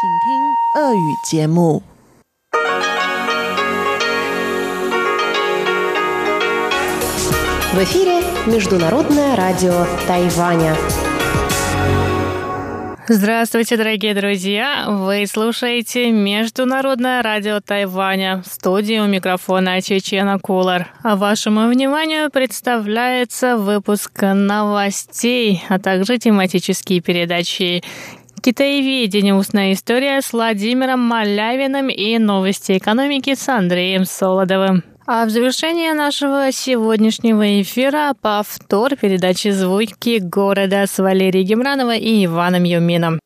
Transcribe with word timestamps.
В 0.00 0.04
эфире 7.82 8.22
Международное 8.46 9.34
радио 9.34 9.86
Тайваня. 10.06 10.76
Здравствуйте, 13.08 13.76
дорогие 13.76 14.14
друзья! 14.14 14.84
Вы 14.86 15.26
слушаете 15.26 16.12
Международное 16.12 17.20
радио 17.22 17.60
Тайваня. 17.60 18.42
В 18.42 18.46
студии 18.46 19.00
у 19.00 19.06
микрофона 19.06 19.82
Чечена 19.82 20.38
Кулар. 20.38 20.92
А 21.02 21.16
вашему 21.16 21.68
вниманию 21.68 22.30
представляется 22.30 23.56
выпуск 23.56 24.12
новостей, 24.20 25.64
а 25.68 25.80
также 25.80 26.18
тематические 26.18 27.00
передачи. 27.00 27.82
Китаеведение. 28.40 29.34
Устная 29.34 29.72
история 29.72 30.20
с 30.22 30.32
Владимиром 30.32 31.00
Малявиным 31.00 31.88
и 31.88 32.18
новости 32.18 32.78
экономики 32.78 33.34
с 33.34 33.48
Андреем 33.48 34.04
Солодовым. 34.04 34.84
А 35.06 35.24
в 35.24 35.30
завершение 35.30 35.94
нашего 35.94 36.52
сегодняшнего 36.52 37.62
эфира 37.62 38.14
повтор 38.20 38.94
передачи 38.96 39.48
«Звуки 39.48 40.18
города» 40.18 40.84
с 40.86 40.98
Валерией 40.98 41.44
Гемрановой 41.44 41.98
и 41.98 42.26
Иваном 42.26 42.64
Юмином. 42.64 43.18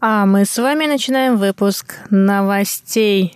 А 0.00 0.24
мы 0.24 0.44
с 0.44 0.56
вами 0.56 0.86
начинаем 0.86 1.36
выпуск 1.36 1.96
новостей. 2.10 3.34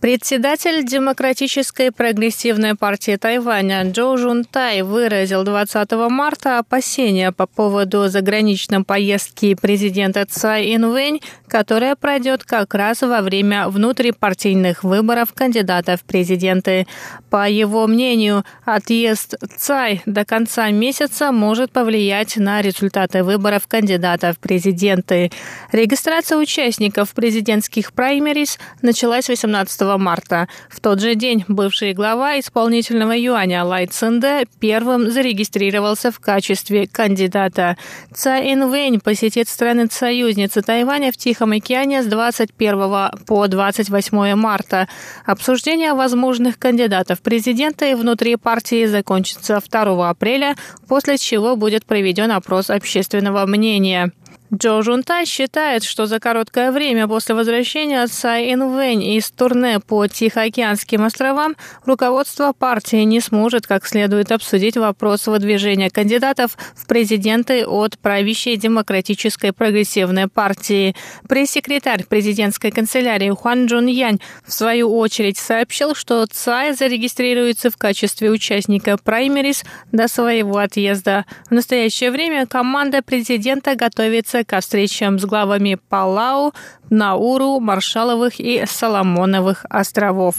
Председатель 0.00 0.82
Демократической 0.82 1.92
прогрессивной 1.92 2.74
партии 2.74 3.16
Тайваня 3.16 3.82
Джоу 3.82 4.16
Жунтай 4.16 4.80
выразил 4.80 5.44
20 5.44 5.92
марта 6.08 6.58
опасения 6.58 7.32
по 7.32 7.46
поводу 7.46 8.08
заграничной 8.08 8.82
поездки 8.82 9.54
президента 9.54 10.24
Цай 10.24 10.74
Инвэнь, 10.74 11.20
которая 11.46 11.96
пройдет 11.96 12.44
как 12.44 12.72
раз 12.72 13.02
во 13.02 13.20
время 13.20 13.68
внутрипартийных 13.68 14.84
выборов 14.84 15.34
кандидатов 15.34 16.00
в 16.00 16.04
президенты. 16.04 16.86
По 17.28 17.46
его 17.46 17.86
мнению, 17.86 18.46
отъезд 18.64 19.34
Цай 19.58 20.00
до 20.06 20.24
конца 20.24 20.70
месяца 20.70 21.30
может 21.30 21.72
повлиять 21.72 22.38
на 22.38 22.62
результаты 22.62 23.22
выборов 23.22 23.68
кандидатов 23.68 24.36
в 24.36 24.38
президенты. 24.38 25.30
Регистрация 25.72 26.38
участников 26.38 27.12
президентских 27.12 27.92
праймерис 27.92 28.58
началась 28.80 29.28
18 29.28 29.89
марта. 29.98 30.48
В 30.68 30.80
тот 30.80 31.00
же 31.00 31.14
день 31.14 31.44
бывший 31.48 31.92
глава 31.92 32.38
исполнительного 32.38 33.12
юаня 33.12 33.64
Лай 33.64 33.86
Цинде 33.86 34.46
первым 34.58 35.10
зарегистрировался 35.10 36.10
в 36.10 36.20
качестве 36.20 36.86
кандидата. 36.86 37.76
Цай 38.12 38.52
Инвэнь 38.52 39.00
посетит 39.00 39.48
страны-союзницы 39.48 40.62
Тайваня 40.62 41.12
в 41.12 41.16
Тихом 41.16 41.52
океане 41.52 42.02
с 42.02 42.06
21 42.06 43.10
по 43.26 43.46
28 43.48 44.34
марта. 44.34 44.88
Обсуждение 45.26 45.94
возможных 45.94 46.58
кандидатов 46.58 47.18
в 47.18 47.22
президенты 47.22 47.96
внутри 47.96 48.36
партии 48.36 48.86
закончится 48.86 49.60
2 49.60 50.08
апреля, 50.08 50.56
после 50.88 51.18
чего 51.18 51.56
будет 51.56 51.84
проведен 51.84 52.30
опрос 52.30 52.70
общественного 52.70 53.46
мнения. 53.46 54.12
Джо 54.52 54.82
Жунтай 54.82 55.26
считает, 55.26 55.84
что 55.84 56.06
за 56.06 56.18
короткое 56.18 56.72
время 56.72 57.06
после 57.06 57.36
возвращения 57.36 58.04
Цай 58.08 58.52
Инвэнь 58.52 59.04
из 59.04 59.30
турне 59.30 59.78
по 59.78 60.08
Тихоокеанским 60.08 61.04
островам 61.04 61.54
руководство 61.84 62.52
партии 62.52 63.04
не 63.04 63.20
сможет 63.20 63.68
как 63.68 63.86
следует 63.86 64.32
обсудить 64.32 64.76
вопрос 64.76 65.28
выдвижения 65.28 65.88
кандидатов 65.88 66.58
в 66.74 66.88
президенты 66.88 67.64
от 67.64 67.96
правящей 68.00 68.56
демократической 68.56 69.52
прогрессивной 69.52 70.26
партии. 70.26 70.96
Пресс-секретарь 71.28 72.04
президентской 72.04 72.72
канцелярии 72.72 73.30
Хуан 73.30 73.66
Джун 73.66 73.86
Янь 73.86 74.18
в 74.44 74.52
свою 74.52 74.92
очередь 74.92 75.38
сообщил, 75.38 75.94
что 75.94 76.26
Цай 76.26 76.72
зарегистрируется 76.72 77.70
в 77.70 77.76
качестве 77.76 78.30
участника 78.30 78.96
праймерис 78.96 79.64
до 79.92 80.08
своего 80.08 80.58
отъезда. 80.58 81.24
В 81.48 81.52
настоящее 81.52 82.10
время 82.10 82.46
команда 82.46 83.00
президента 83.00 83.76
готовится 83.76 84.39
ко 84.44 84.60
встречам 84.60 85.18
с 85.18 85.24
главами 85.24 85.78
Палау, 85.88 86.52
Науру, 86.90 87.60
Маршаловых 87.60 88.40
и 88.40 88.64
Соломоновых 88.66 89.64
островов. 89.68 90.34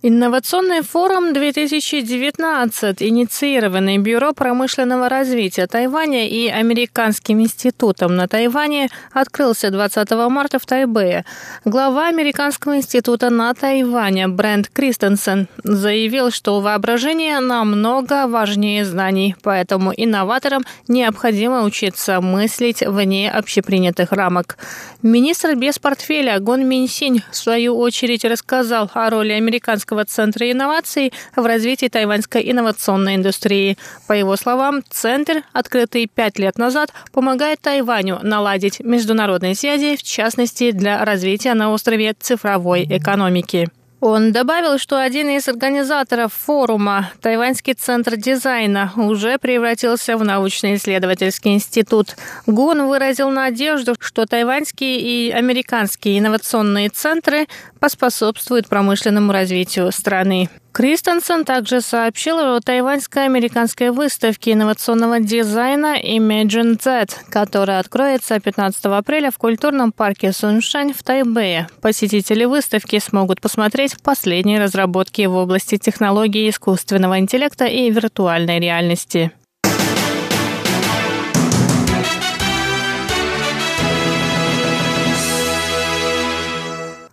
Инновационный 0.00 0.82
форум 0.82 1.32
2019, 1.32 3.02
инициированный 3.02 3.98
Бюро 3.98 4.32
промышленного 4.32 5.08
развития 5.08 5.66
Тайваня 5.66 6.28
и 6.28 6.46
Американским 6.46 7.40
институтом 7.40 8.14
на 8.14 8.28
Тайване, 8.28 8.90
открылся 9.12 9.72
20 9.72 10.08
марта 10.30 10.60
в 10.60 10.66
Тайбэе. 10.66 11.24
Глава 11.64 12.06
Американского 12.06 12.76
института 12.76 13.28
на 13.28 13.52
Тайване 13.54 14.28
Брент 14.28 14.68
Кристенсен 14.68 15.48
заявил, 15.64 16.30
что 16.30 16.60
воображение 16.60 17.40
намного 17.40 18.28
важнее 18.28 18.84
знаний, 18.84 19.34
поэтому 19.42 19.92
инноваторам 19.96 20.62
необходимо 20.86 21.64
учиться 21.64 22.20
мыслить 22.20 22.86
вне 22.86 23.28
общепринятых 23.28 24.12
рамок. 24.12 24.58
Министр 25.02 25.56
без 25.56 25.80
портфеля 25.80 26.38
Гон 26.38 26.68
Минсинь 26.68 27.24
в 27.32 27.36
свою 27.36 27.76
очередь 27.76 28.24
рассказал 28.24 28.88
о 28.94 29.10
роли 29.10 29.32
американского 29.32 29.87
Тайваньского 29.88 30.04
центра 30.04 30.50
инноваций 30.50 31.12
в 31.34 31.44
развитии 31.44 31.88
тайваньской 31.88 32.50
инновационной 32.50 33.16
индустрии. 33.16 33.78
По 34.06 34.12
его 34.12 34.36
словам, 34.36 34.82
центр, 34.90 35.42
открытый 35.52 36.06
пять 36.06 36.38
лет 36.38 36.58
назад, 36.58 36.92
помогает 37.12 37.60
Тайваню 37.60 38.18
наладить 38.22 38.80
международные 38.80 39.54
связи, 39.54 39.96
в 39.96 40.02
частности, 40.02 40.72
для 40.72 41.04
развития 41.04 41.54
на 41.54 41.70
острове 41.70 42.14
цифровой 42.18 42.84
экономики. 42.84 43.68
Он 44.00 44.30
добавил, 44.30 44.78
что 44.78 45.00
один 45.00 45.28
из 45.28 45.48
организаторов 45.48 46.32
форума, 46.32 47.10
Тайваньский 47.20 47.74
центр 47.74 48.16
дизайна, 48.16 48.92
уже 48.94 49.38
превратился 49.38 50.16
в 50.16 50.24
научно-исследовательский 50.24 51.54
институт. 51.54 52.16
Гун 52.46 52.86
выразил 52.86 53.30
надежду, 53.30 53.96
что 53.98 54.24
тайваньские 54.24 55.00
и 55.00 55.30
американские 55.32 56.20
инновационные 56.20 56.90
центры 56.90 57.48
поспособствуют 57.80 58.68
промышленному 58.68 59.32
развитию 59.32 59.90
страны. 59.90 60.48
Кристенсен 60.72 61.44
также 61.44 61.80
сообщил 61.80 62.38
о 62.38 62.60
тайваньско-американской 62.60 63.90
выставке 63.90 64.52
инновационного 64.52 65.18
дизайна 65.18 65.96
Imagine 66.00 66.80
Z, 66.80 67.08
которая 67.30 67.80
откроется 67.80 68.38
15 68.38 68.84
апреля 68.86 69.30
в 69.30 69.38
культурном 69.38 69.90
парке 69.92 70.32
Суншань 70.32 70.92
в 70.92 71.02
Тайбэе. 71.02 71.66
Посетители 71.80 72.44
выставки 72.44 72.98
смогут 73.00 73.40
посмотреть 73.40 74.00
последние 74.02 74.60
разработки 74.60 75.26
в 75.26 75.34
области 75.34 75.78
технологий 75.78 76.48
искусственного 76.48 77.18
интеллекта 77.18 77.64
и 77.64 77.90
виртуальной 77.90 78.60
реальности. 78.60 79.32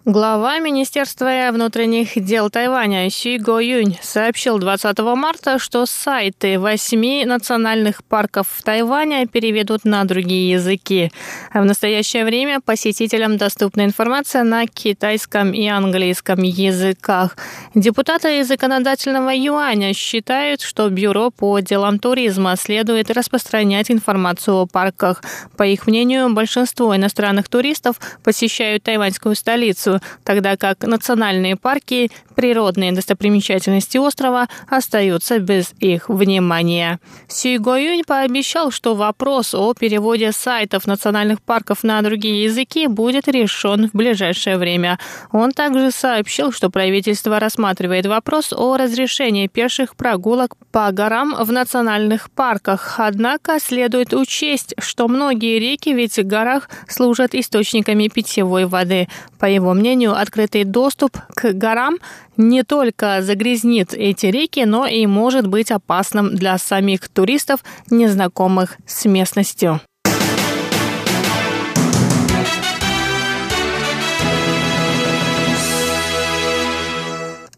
Глава 0.08 0.60
Министерства 0.60 1.50
внутренних 1.52 2.24
дел 2.24 2.52
Тайваня 2.52 3.10
Си 3.10 3.40
Го 3.40 3.60
Юнь 3.60 3.98
сообщил 4.04 4.60
20 4.60 5.00
марта, 5.00 5.58
что 5.58 5.88
сайты 5.88 6.60
восьми 6.60 7.26
национальных 7.26 8.04
парков 8.04 8.48
в 8.48 8.62
Тайване 8.62 9.26
переведут 9.26 9.84
на 9.84 10.04
другие 10.04 10.52
языки. 10.52 11.12
В 11.52 11.66
настоящее 11.66 12.24
время 12.24 12.62
посетителям 12.62 13.38
доступна 13.38 13.84
информация 13.84 14.44
на 14.44 14.68
китайском 14.68 15.54
и 15.54 15.68
английском 15.68 16.44
языках. 16.44 17.36
Депутаты 17.74 18.44
законодательного 18.44 19.31
юаня 19.36 19.92
считают, 19.96 20.62
что 20.62 20.88
Бюро 20.90 21.31
по 21.31 21.58
делам 21.62 21.98
туризма 21.98 22.56
следует 22.58 23.10
распространять 23.10 23.90
информацию 23.90 24.56
о 24.56 24.68
парках. 24.68 25.24
По 25.58 25.63
их 25.63 25.88
мнению, 25.88 26.31
большинство 26.31 26.96
иностранных 26.96 27.50
туристов 27.50 28.00
посещают 28.24 28.84
тайваньскую 28.84 29.34
столицу, 29.34 29.94
тогда 30.24 30.57
как 30.57 30.83
национальные 30.83 31.56
парки, 31.56 32.12
природные 32.36 32.92
достопримечательности 32.92 33.97
острова 33.97 34.47
остаются 34.69 35.39
без 35.39 35.74
их 35.80 36.09
внимания. 36.09 37.00
Сюй 37.27 37.57
Гоюнь 37.57 38.03
пообещал, 38.06 38.71
что 38.71 38.95
вопрос 38.95 39.53
о 39.53 39.74
переводе 39.74 40.31
сайтов 40.31 40.88
национальных 40.88 41.42
парков 41.42 41.83
на 41.83 42.01
другие 42.01 42.44
языки 42.44 42.88
будет 42.88 43.27
решен 43.27 43.89
в 43.89 43.95
ближайшее 43.95 44.57
время. 44.57 45.00
Он 45.31 45.51
также 45.51 45.92
сообщил, 45.92 46.51
что 46.51 46.69
правительство 46.69 47.39
рассматривает 47.39 48.06
вопрос 48.06 48.53
о 48.53 48.77
разрешении 48.77 49.48
пеших 49.48 49.95
прогулок 49.95 50.56
по 50.71 50.91
горам 50.91 51.36
в 51.39 51.51
национальных 51.51 52.30
парках. 52.31 52.95
Однако 52.98 53.59
следует 53.59 54.13
учесть, 54.13 54.75
что 54.77 55.07
многие 55.07 55.59
реки 55.59 55.94
в 55.94 55.98
этих 55.98 56.25
горах 56.25 56.69
служат 56.88 57.33
источниками 57.33 58.07
питьевой 58.07 58.65
воды. 58.65 59.07
По 59.39 59.45
его 59.45 59.74
мнению, 59.74 59.85
мнению, 59.86 60.20
открытый 60.20 60.64
доступ 60.64 61.16
к 61.36 61.54
горам 61.54 61.98
не 62.38 62.64
только 62.64 63.22
загрязнит 63.22 63.94
эти 63.94 64.26
реки, 64.26 64.66
но 64.66 64.88
и 64.88 65.06
может 65.06 65.46
быть 65.46 65.70
опасным 65.70 66.36
для 66.36 66.58
самих 66.58 67.08
туристов, 67.08 67.60
незнакомых 67.92 68.78
с 68.88 69.06
местностью. 69.06 69.80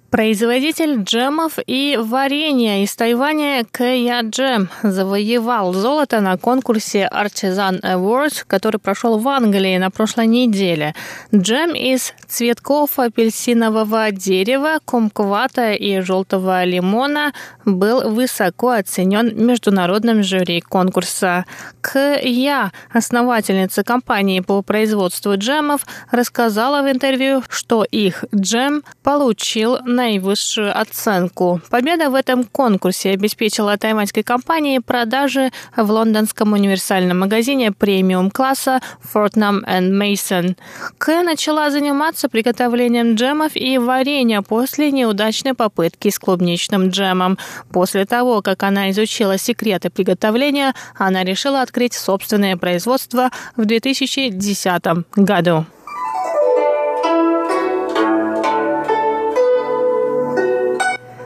Производитель 0.09 1.03
джемов 1.03 1.59
и 1.67 1.99
варенья 2.01 2.81
из 2.81 2.95
Тайваня 2.95 3.65
Кэя 3.69 4.21
Джем 4.21 4.69
завоевал 4.81 5.73
золото 5.73 6.21
на 6.21 6.37
конкурсе 6.37 7.09
Artisan 7.11 7.81
Awards, 7.81 8.45
который 8.47 8.79
прошел 8.79 9.17
в 9.19 9.27
Англии 9.27 9.77
на 9.77 9.91
прошлой 9.91 10.27
неделе. 10.27 10.95
Джем 11.35 11.75
из 11.75 12.13
цветков 12.25 12.97
апельсинового 12.99 14.11
дерева, 14.11 14.79
кумквата 14.85 15.73
и 15.73 15.99
желтого 15.99 16.63
лимона 16.63 17.33
был 17.65 18.09
высоко 18.09 18.69
оценен 18.69 19.45
международным 19.45 20.23
жюри 20.23 20.61
конкурса. 20.61 21.43
Кэя, 21.81 22.71
основательница 22.93 23.83
компании 23.83 24.39
по 24.39 24.61
производству 24.61 25.35
джемов, 25.37 25.81
рассказала 26.11 26.81
в 26.81 26.89
интервью, 26.89 27.43
что 27.49 27.83
их 27.83 28.23
джем 28.33 28.83
получил 29.03 29.79
наивысшую 29.97 30.79
оценку. 30.79 31.59
Победа 31.69 32.09
в 32.09 32.15
этом 32.15 32.43
конкурсе 32.43 33.11
обеспечила 33.11 33.77
тайваньской 33.77 34.23
компании 34.23 34.77
продажи 34.79 35.51
в 35.75 35.89
лондонском 35.91 36.53
универсальном 36.53 37.19
магазине 37.19 37.71
премиум-класса 37.71 38.79
Fortnum 39.13 39.63
Mason. 39.65 40.55
К 40.97 41.23
начала 41.23 41.71
заниматься 41.71 42.29
приготовлением 42.29 43.15
джемов 43.15 43.55
и 43.55 43.77
варенья 43.79 44.41
после 44.41 44.91
неудачной 44.91 45.55
попытки 45.55 46.09
с 46.09 46.19
клубничным 46.19 46.89
джемом. 46.89 47.39
После 47.71 48.05
того, 48.05 48.41
как 48.41 48.61
она 48.63 48.91
изучила 48.91 49.37
секреты 49.39 49.89
приготовления, 49.89 50.75
она 50.95 51.23
решила 51.23 51.61
открыть 51.61 51.93
собственное 51.93 52.55
производство 52.55 53.31
в 53.55 53.65
2010 53.65 54.83
году. 55.15 55.65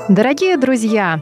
Дорогие 0.10 0.58
друзья, 0.58 1.22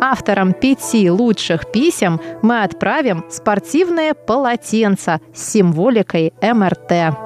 Авторам 0.00 0.52
пяти 0.52 1.10
лучших 1.10 1.70
писем 1.70 2.20
мы 2.42 2.62
отправим 2.62 3.24
спортивное 3.30 4.14
полотенце 4.14 5.20
с 5.34 5.52
символикой 5.52 6.32
МРТ. 6.42 7.16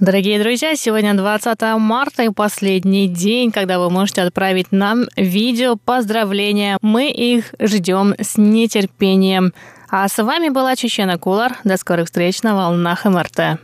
Дорогие 0.00 0.38
друзья, 0.38 0.76
сегодня 0.76 1.12
20 1.14 1.60
марта 1.80 2.22
и 2.22 2.28
последний 2.28 3.08
день, 3.08 3.50
когда 3.50 3.80
вы 3.80 3.90
можете 3.90 4.22
отправить 4.22 4.70
нам 4.70 5.06
видео 5.16 5.74
поздравления. 5.74 6.78
Мы 6.82 7.10
их 7.10 7.52
ждем 7.58 8.14
с 8.16 8.36
нетерпением. 8.36 9.52
А 9.90 10.06
с 10.06 10.22
вами 10.22 10.50
была 10.50 10.76
Чечена 10.76 11.18
Кулар. 11.18 11.56
До 11.64 11.76
скорых 11.76 12.06
встреч 12.06 12.42
на 12.42 12.54
волнах 12.54 13.06
МРТ. 13.06 13.58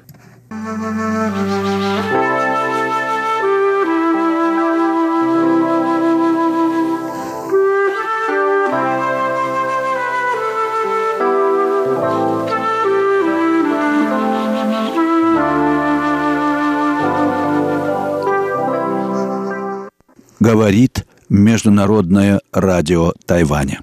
Говорит 20.44 21.06
Международное 21.30 22.38
радио 22.52 23.14
Тайваня. 23.24 23.80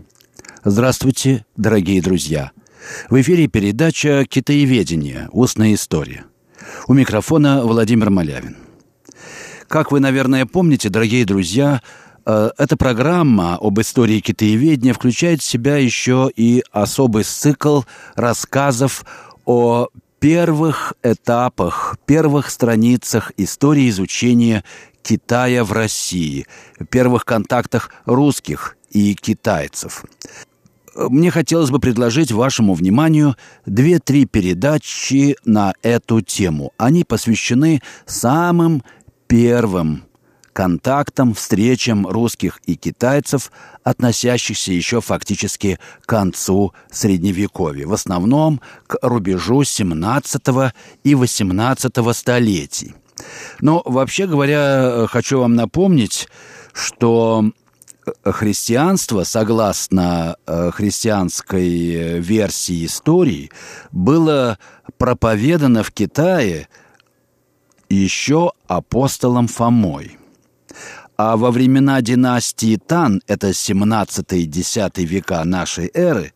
Здравствуйте, 0.64 1.44
дорогие 1.58 2.04
друзья. 2.04 2.52
В 3.10 3.20
эфире 3.20 3.48
передача 3.48 4.26
«Китаеведение. 4.30 5.28
Устная 5.32 5.74
история». 5.74 6.26
У 6.88 6.94
микрофона 6.94 7.64
Владимир 7.64 8.12
Малявин. 8.12 8.58
Как 9.68 9.92
вы, 9.92 10.00
наверное, 10.00 10.46
помните, 10.46 10.90
дорогие 10.90 11.26
друзья, 11.26 11.82
э, 12.28 12.52
эта 12.60 12.78
программа 12.78 13.58
об 13.60 13.82
истории 13.82 14.20
китаеведения 14.20 14.94
включает 14.94 15.42
в 15.42 15.46
себя 15.46 15.78
еще 15.78 16.30
и 16.36 16.64
особый 16.72 17.24
цикл 17.24 17.82
рассказов 18.14 19.04
о 19.46 19.88
первых 20.20 20.94
этапах, 21.02 21.98
первых 22.06 22.52
страницах 22.52 23.32
истории 23.38 23.90
изучения 23.90 24.64
Китая 25.04 25.64
в 25.64 25.72
России, 25.72 26.46
первых 26.90 27.26
контактах 27.26 27.92
русских 28.06 28.78
и 28.90 29.14
китайцев. 29.16 30.06
Мне 30.96 31.32
хотелось 31.32 31.70
бы 31.70 31.80
предложить 31.80 32.32
вашему 32.32 32.74
вниманию 32.74 33.36
две-три 33.66 34.26
передачи 34.26 35.38
на 35.46 35.74
эту 35.82 36.22
тему. 36.22 36.74
Они 36.78 37.04
посвящены 37.06 37.82
самым 38.06 38.84
первым 39.28 40.04
контактам, 40.52 41.34
встречам 41.34 42.06
русских 42.06 42.60
и 42.66 42.76
китайцев, 42.76 43.52
относящихся 43.84 44.74
еще 44.74 45.00
фактически 45.00 45.80
к 46.02 46.06
концу 46.06 46.74
Средневековья, 46.92 47.88
в 47.88 47.94
основном 47.94 48.62
к 48.88 48.98
рубежу 49.02 49.64
17 49.64 50.42
и 51.04 51.16
18 51.16 52.16
столетий. 52.16 52.94
Но, 53.60 53.82
вообще 53.86 54.28
говоря, 54.28 55.08
хочу 55.08 55.40
вам 55.40 55.56
напомнить, 55.56 56.28
что 56.74 57.52
христианство, 58.24 59.24
согласно 59.24 60.36
э, 60.46 60.72
христианской 60.72 62.20
версии 62.20 62.86
истории, 62.86 63.52
было 63.92 64.58
проповедано 64.98 65.84
в 65.84 65.92
Китае 65.92 66.68
еще 67.90 68.54
апостолом 68.68 69.48
Фомой. 69.48 70.18
А 71.18 71.38
во 71.38 71.52
времена 71.52 72.02
династии 72.02 72.78
Тан, 72.78 73.22
это 73.28 73.50
17-10 73.50 75.04
века 75.04 75.44
нашей 75.44 75.92
эры, 75.94 76.34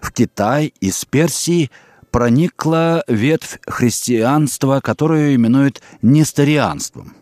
в 0.00 0.12
Китай 0.12 0.74
из 0.80 1.04
Персии– 1.04 1.70
проникла 2.14 3.02
ветвь 3.08 3.58
христианства, 3.66 4.80
которую 4.80 5.34
именуют 5.34 5.82
несторианством. 6.00 7.16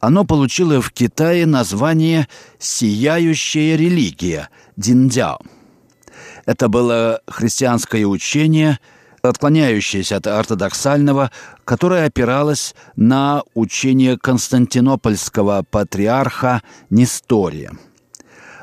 Оно 0.00 0.24
получило 0.24 0.80
в 0.80 0.92
Китае 0.92 1.44
название 1.44 2.26
«Сияющая 2.58 3.76
религия»– 3.76 4.48
Диндяо. 4.78 5.40
Это 6.46 6.68
было 6.68 7.20
христианское 7.28 8.06
учение, 8.06 8.78
отклоняющаяся 9.20 10.16
от 10.16 10.26
ортодоксального, 10.26 11.30
которая 11.66 12.06
опиралась 12.06 12.74
на 12.96 13.42
учение 13.52 14.16
константинопольского 14.16 15.66
патриарха 15.70 16.62
Нестория– 16.88 17.72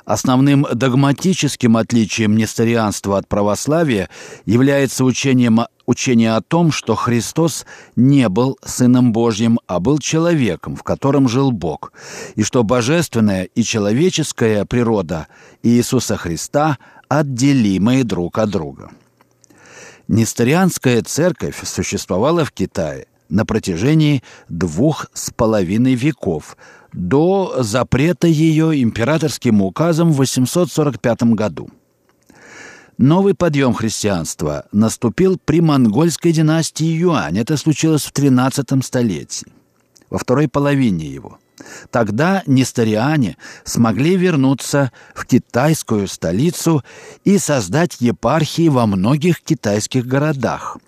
Основным 0.06 0.68
догматическим 0.72 1.78
отличием 1.78 2.36
несторианства 2.38 3.18
от 3.18 3.28
православия 3.28 4.10
является 4.46 5.04
учением, 5.04 5.62
учение 5.88 6.36
о 6.36 6.42
том, 6.42 6.72
что 6.72 6.94
Христос 6.94 7.66
не 7.96 8.30
был 8.30 8.60
Сыном 8.64 9.12
Божьим, 9.12 9.60
а 9.66 9.80
был 9.80 9.98
человеком, 9.98 10.76
в 10.76 10.84
котором 10.84 11.28
жил 11.28 11.52
Бог, 11.52 11.92
и 12.36 12.44
что 12.44 12.64
божественная 12.64 13.46
и 13.46 13.64
человеческая 13.64 14.66
природа 14.66 15.28
Иисуса 15.64 16.18
Христа 16.18 16.78
отделимые 17.10 18.04
друг 18.04 18.38
от 18.38 18.52
друга. 18.52 18.92
Несторианская 20.08 21.02
церковь 21.02 21.68
существовала 21.68 22.46
в 22.46 22.52
Китае 22.52 23.08
на 23.28 23.44
протяжении 23.44 24.22
двух 24.50 25.08
с 25.14 25.32
половиной 25.32 25.96
веков– 25.96 26.58
до 26.96 27.58
запрета 27.60 28.28
ее 28.28 28.82
императорским 28.82 29.62
указом 29.62 30.12
в 30.12 30.18
845 30.18 31.24
году. 31.34 31.70
Новый 32.98 33.34
подъем 33.34 33.74
христианства 33.74 34.66
наступил 34.72 35.38
при 35.44 35.60
монгольской 35.60 36.32
династии 36.32 36.86
Юань. 36.86 37.38
Это 37.38 37.58
случилось 37.58 38.06
в 38.06 38.14
XIII 38.14 38.82
столетии, 38.82 39.52
во 40.10 40.18
второй 40.18 40.48
половине 40.48 41.06
его. 41.06 41.38
Тогда 41.90 42.44
несториане 42.46 43.38
смогли 43.66 44.16
вернуться 44.16 44.92
в 45.14 45.26
китайскую 45.26 46.08
столицу 46.08 46.84
и 47.26 47.38
создать 47.38 48.00
епархии 48.00 48.70
во 48.70 48.86
многих 48.86 49.42
китайских 49.42 50.06
городах– 50.06 50.78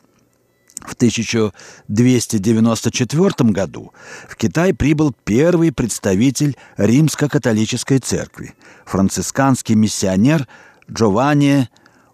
в 0.88 0.94
1294 0.94 3.52
году 3.52 3.94
в 4.28 4.36
Китай 4.38 4.74
прибыл 4.74 5.14
первый 5.26 5.72
представитель 5.72 6.58
римско-католической 6.78 8.00
церкви, 8.00 8.56
францисканский 8.86 9.76
миссионер 9.76 10.48
Джованни 10.90 11.70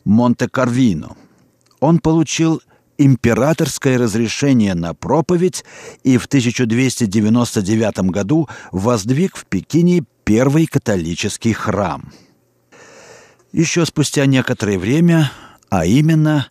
Монте-Карвино. 0.05 1.15
Он 1.79 1.99
получил 1.99 2.61
императорское 2.97 3.97
разрешение 3.97 4.73
на 4.73 4.93
проповедь 4.93 5.63
и 6.03 6.17
в 6.17 6.25
1299 6.25 8.09
году 8.09 8.49
воздвиг 8.71 9.35
в 9.35 9.45
Пекине 9.45 10.03
первый 10.23 10.65
католический 10.65 11.53
храм. 11.53 12.11
Еще 13.51 13.85
спустя 13.85 14.25
некоторое 14.25 14.79
время 14.79 15.31
а 15.73 15.85
именно 15.85 16.49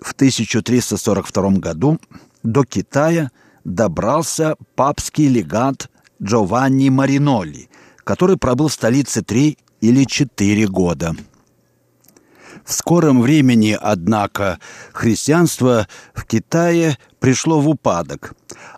в 0.00 0.14
1342 0.14 1.50
году 1.58 2.00
до 2.42 2.64
Китая 2.64 3.30
добрался 3.62 4.56
папский 4.74 5.28
легат 5.28 5.90
Джованни 6.22 6.88
Мариноли, 6.88 7.68
который 8.04 8.38
пробыл 8.38 8.68
в 8.68 8.72
столице 8.72 9.20
три 9.20 9.58
или 9.82 10.04
четыре 10.04 10.66
года. 10.66 11.14
В 12.64 12.72
скором 12.72 13.20
времени, 13.20 13.76
однако, 13.78 14.58
христианство 14.94 15.86
в 16.14 16.24
Китае 16.24 16.96
пришло 17.20 17.60
в 17.60 17.68
упадок, 17.68 18.32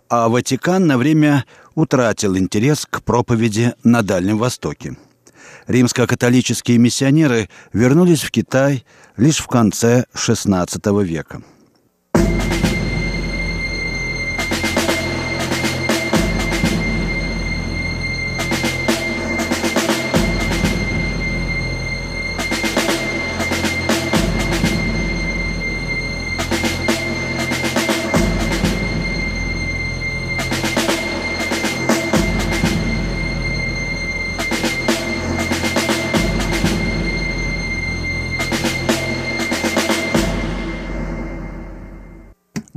а 0.09 0.27
Ватикан 0.27 0.85
на 0.85 0.97
время 0.97 1.45
утратил 1.75 2.35
интерес 2.35 2.85
к 2.85 3.03
проповеди 3.03 3.73
на 3.85 4.01
Дальнем 4.01 4.37
Востоке. 4.37 4.97
Римско-католические 5.67 6.77
миссионеры 6.77 7.49
вернулись 7.71 8.23
в 8.23 8.31
Китай 8.31 8.85
лишь 9.17 9.39
в 9.39 9.47
конце 9.47 10.05
XVI 10.13 11.03
века. 11.03 11.41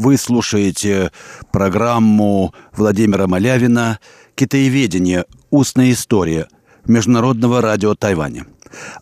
Вы 0.00 0.16
слушаете 0.16 1.12
программу 1.52 2.54
Владимира 2.72 3.26
Малявина 3.26 4.00
«Китаеведение. 4.34 5.26
Устная 5.50 5.92
история» 5.92 6.48
Международного 6.86 7.60
радио 7.60 7.94
Тайваня. 7.94 8.46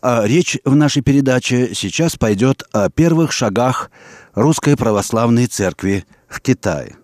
А 0.01 0.25
речь 0.25 0.57
в 0.65 0.75
нашей 0.75 1.01
передаче 1.01 1.73
сейчас 1.73 2.17
пойдет 2.17 2.63
о 2.73 2.89
первых 2.89 3.31
шагах 3.31 3.91
Русской 4.33 4.75
Православной 4.75 5.45
Церкви 5.47 6.03
в 6.27 6.41
Китае. 6.41 6.97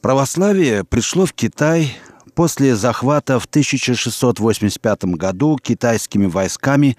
Православие 0.00 0.84
пришло 0.84 1.26
в 1.26 1.32
Китай 1.32 1.96
после 2.36 2.76
захвата 2.76 3.40
в 3.40 3.46
1685 3.46 5.04
году 5.16 5.58
китайскими 5.60 6.26
войсками, 6.26 6.96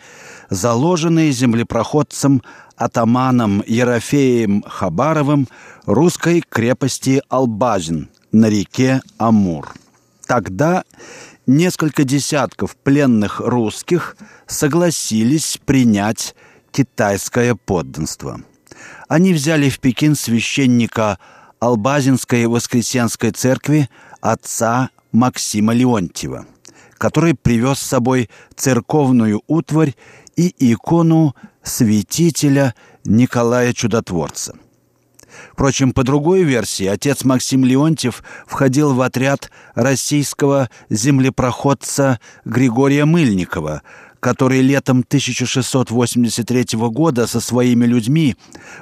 заложенной 0.50 1.32
землепроходцем 1.32 2.42
атаманом 2.78 3.64
Ерофеем 3.66 4.64
Хабаровым 4.66 5.48
русской 5.86 6.44
крепости 6.48 7.22
Албазин 7.28 8.10
на 8.32 8.50
реке 8.50 9.02
Амур. 9.18 9.74
Тогда 10.28 10.84
несколько 11.48 12.04
десятков 12.04 12.76
пленных 12.76 13.40
русских 13.40 14.16
согласились 14.46 15.60
принять 15.66 16.36
китайское 16.72 17.56
подданство. 17.56 18.42
Они 19.08 19.34
взяли 19.34 19.70
в 19.70 19.80
Пекин 19.80 20.16
священника 20.16 21.18
Албазинской 21.60 22.46
Воскресенской 22.46 23.32
церкви 23.32 23.90
отца 24.22 24.90
Максима 25.12 25.74
Леонтьева, 25.74 26.46
который 26.98 27.34
привез 27.34 27.80
с 27.80 27.88
собой 27.88 28.30
церковную 28.56 29.42
утварь 29.48 29.96
и 30.36 30.54
икону 30.72 31.36
святителя 31.68 32.74
Николая 33.04 33.74
Чудотворца. 33.74 34.56
Впрочем, 35.52 35.92
по 35.92 36.04
другой 36.04 36.44
версии, 36.44 36.86
отец 36.86 37.24
Максим 37.24 37.64
Леонтьев 37.64 38.24
входил 38.48 38.94
в 38.94 39.02
отряд 39.02 39.52
российского 39.76 40.70
землепроходца 40.90 42.20
Григория 42.46 43.06
Мыльникова, 43.06 43.82
который 44.20 44.62
летом 44.62 45.00
1683 45.00 46.78
года 46.90 47.28
со 47.28 47.40
своими 47.40 47.86
людьми, 47.86 48.36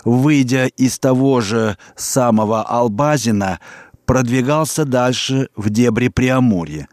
выйдя 0.05 0.67
из 0.67 0.97
того 0.99 1.41
же 1.41 1.77
самого 1.95 2.63
Албазина, 2.63 3.59
продвигался 4.05 4.85
дальше 4.85 5.49
в 5.55 5.69
дебри 5.69 6.07
Преамурья. 6.07 6.87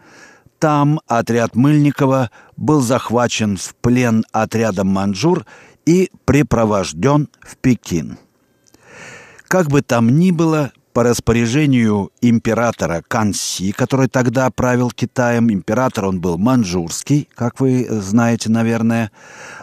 Там 0.58 1.00
отряд 1.08 1.56
Мыльникова 1.56 2.30
был 2.56 2.80
захвачен 2.80 3.56
в 3.56 3.74
плен 3.80 4.24
отрядом 4.30 4.88
манжур 4.88 5.44
и 5.86 6.10
припровожден 6.24 7.28
в 7.40 7.56
Пекин. 7.56 8.18
Как 9.48 9.68
бы 9.68 9.82
там 9.82 10.18
ни 10.18 10.30
было, 10.30 10.72
по 10.92 11.02
распоряжению 11.02 12.10
императора 12.20 13.02
Канси, 13.06 13.72
который 13.72 14.08
тогда 14.08 14.50
правил 14.50 14.90
Китаем, 14.90 15.50
император 15.50 16.06
он 16.06 16.20
был 16.20 16.36
манжурский, 16.38 17.28
как 17.34 17.60
вы 17.60 17.86
знаете, 17.88 18.50
наверное, 18.50 19.10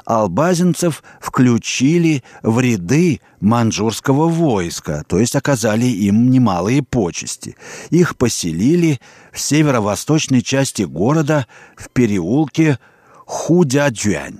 албазинцев 0.05 1.03
включили 1.21 2.23
в 2.41 2.59
ряды 2.59 3.21
манжурского 3.39 4.27
войска, 4.27 5.03
то 5.07 5.19
есть 5.19 5.35
оказали 5.35 5.85
им 5.85 6.31
немалые 6.31 6.81
почести. 6.81 7.55
Их 7.89 8.17
поселили 8.17 8.99
в 9.31 9.39
северо-восточной 9.39 10.41
части 10.41 10.81
города 10.83 11.45
в 11.77 11.89
переулке 11.89 12.79
Худядюань. 13.25 14.39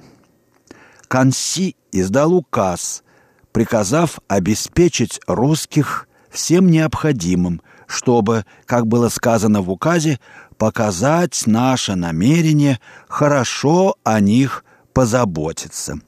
Канси 1.09 1.75
издал 1.91 2.35
указ, 2.35 3.03
приказав 3.51 4.19
обеспечить 4.27 5.19
русских 5.25 6.07
всем 6.29 6.69
необходимым, 6.69 7.63
чтобы, 7.87 8.45
как 8.67 8.85
было 8.85 9.09
сказано 9.09 9.63
в 9.63 9.71
указе, 9.71 10.19
показать 10.59 11.47
наше 11.47 11.95
намерение 11.95 12.79
хорошо 13.07 13.95
о 14.03 14.19
них 14.19 14.63
позаботиться. 14.93 15.99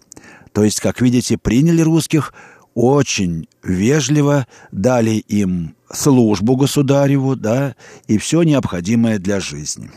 То 0.53 0.63
есть, 0.63 0.79
как 0.79 1.01
видите, 1.01 1.35
приняли 1.35 1.81
русских 1.81 2.31
очень 2.75 3.47
вежливо, 3.63 4.45
дали 4.71 5.15
им 5.27 5.75
службу 5.91 6.55
государеву, 6.55 7.35
да, 7.35 7.75
и 8.05 8.19
все 8.19 8.43
необходимое 8.43 9.17
для 9.17 9.39
жизни. 9.39 9.89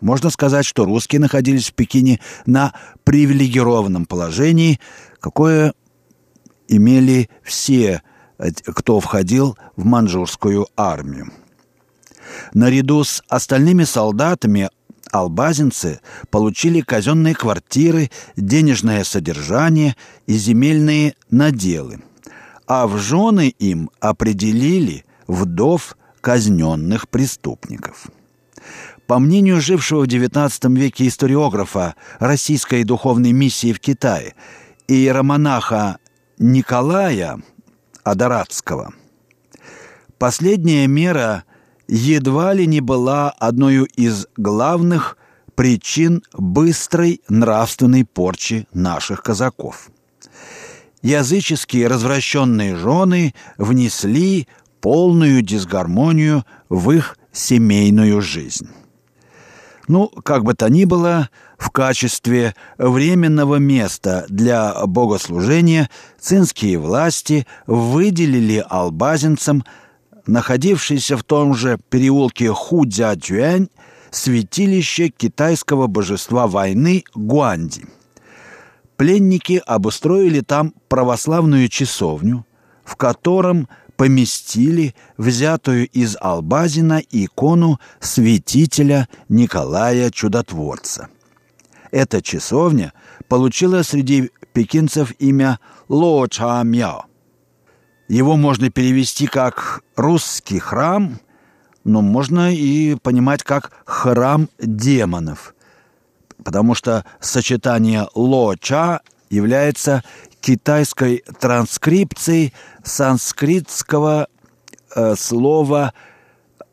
Можно 0.00 0.30
сказать, 0.30 0.64
что 0.64 0.84
русские 0.84 1.20
находились 1.20 1.70
в 1.70 1.74
Пекине 1.74 2.20
на 2.46 2.72
привилегированном 3.04 4.06
положении, 4.06 4.80
какое 5.20 5.74
имели 6.68 7.28
все 7.42 8.02
кто 8.64 9.00
входил 9.00 9.56
в 9.76 9.84
манчжурскую 9.84 10.68
армию. 10.76 11.32
Наряду 12.54 13.04
с 13.04 13.22
остальными 13.28 13.84
солдатами 13.84 14.70
албазинцы 15.10 16.00
получили 16.30 16.80
казенные 16.80 17.34
квартиры, 17.34 18.10
денежное 18.36 19.04
содержание 19.04 19.96
и 20.26 20.34
земельные 20.34 21.14
наделы, 21.30 22.00
а 22.66 22.86
в 22.86 22.98
жены 22.98 23.48
им 23.58 23.90
определили 24.00 25.04
вдов 25.26 25.96
казненных 26.20 27.08
преступников. 27.08 28.08
По 29.08 29.18
мнению 29.18 29.62
жившего 29.62 30.04
в 30.04 30.06
XIX 30.06 30.76
веке 30.76 31.08
историографа 31.08 31.94
российской 32.18 32.84
духовной 32.84 33.32
миссии 33.32 33.72
в 33.72 33.80
Китае 33.80 34.34
иеромонаха 34.86 35.96
Николая 36.38 37.40
Адорадского, 38.04 38.92
последняя 40.18 40.86
мера 40.86 41.44
едва 41.88 42.52
ли 42.52 42.66
не 42.66 42.82
была 42.82 43.30
одной 43.30 43.86
из 43.96 44.26
главных 44.36 45.16
причин 45.54 46.22
быстрой 46.34 47.22
нравственной 47.30 48.04
порчи 48.04 48.68
наших 48.74 49.22
казаков. 49.22 49.88
Языческие 51.00 51.86
развращенные 51.86 52.76
жены 52.76 53.32
внесли 53.56 54.48
полную 54.82 55.40
дисгармонию 55.40 56.44
в 56.68 56.90
их 56.90 57.16
семейную 57.32 58.20
жизнь. 58.20 58.68
Ну, 59.88 60.08
как 60.08 60.44
бы 60.44 60.52
то 60.52 60.68
ни 60.68 60.84
было, 60.84 61.30
в 61.56 61.70
качестве 61.70 62.54
временного 62.76 63.56
места 63.56 64.26
для 64.28 64.74
богослужения 64.86 65.88
цинские 66.20 66.78
власти 66.78 67.46
выделили 67.66 68.64
албазинцам 68.68 69.64
находившийся 70.26 71.16
в 71.16 71.24
том 71.24 71.54
же 71.54 71.78
переулке 71.88 72.52
Худзя-Тюэнь, 72.52 73.70
святилище 74.10 75.08
китайского 75.08 75.86
божества 75.86 76.46
войны 76.46 77.04
Гуанди. 77.14 77.86
Пленники 78.96 79.62
обустроили 79.64 80.40
там 80.40 80.74
православную 80.88 81.68
часовню, 81.68 82.44
в 82.84 82.96
котором 82.96 83.68
поместили 83.98 84.94
взятую 85.16 85.88
из 85.88 86.16
Албазина 86.20 87.02
икону 87.10 87.80
святителя 87.98 89.08
Николая 89.28 90.10
Чудотворца. 90.10 91.08
Эта 91.90 92.22
часовня 92.22 92.92
получила 93.26 93.82
среди 93.82 94.30
пекинцев 94.52 95.12
имя 95.18 95.58
Ло 95.88 96.28
Ча 96.28 96.62
Мяо. 96.62 97.06
Его 98.06 98.36
можно 98.36 98.70
перевести 98.70 99.26
как 99.26 99.82
«русский 99.96 100.60
храм», 100.60 101.18
но 101.82 102.00
можно 102.00 102.54
и 102.54 102.94
понимать 102.94 103.42
как 103.42 103.72
«храм 103.84 104.48
демонов», 104.60 105.56
потому 106.44 106.76
что 106.76 107.04
сочетание 107.20 108.06
«ло-ча» 108.14 109.00
является 109.28 110.04
китайской 110.40 111.24
транскрипцией 111.40 112.54
санскритского 112.84 114.28
э, 114.94 115.14
слова 115.16 115.92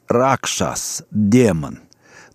«ракшас»— 0.07 1.03
«демон». 1.11 1.79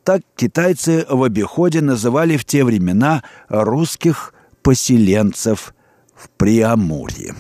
Так 0.04 0.22
китайцы 0.34 1.06
в 1.08 1.22
обиходе 1.22 1.80
называли 1.80 2.36
в 2.36 2.44
те 2.44 2.64
времена 2.64 3.22
русских 3.48 4.34
поселенцев 4.62 5.74
в 6.14 6.30
Приамурье. 6.30 7.34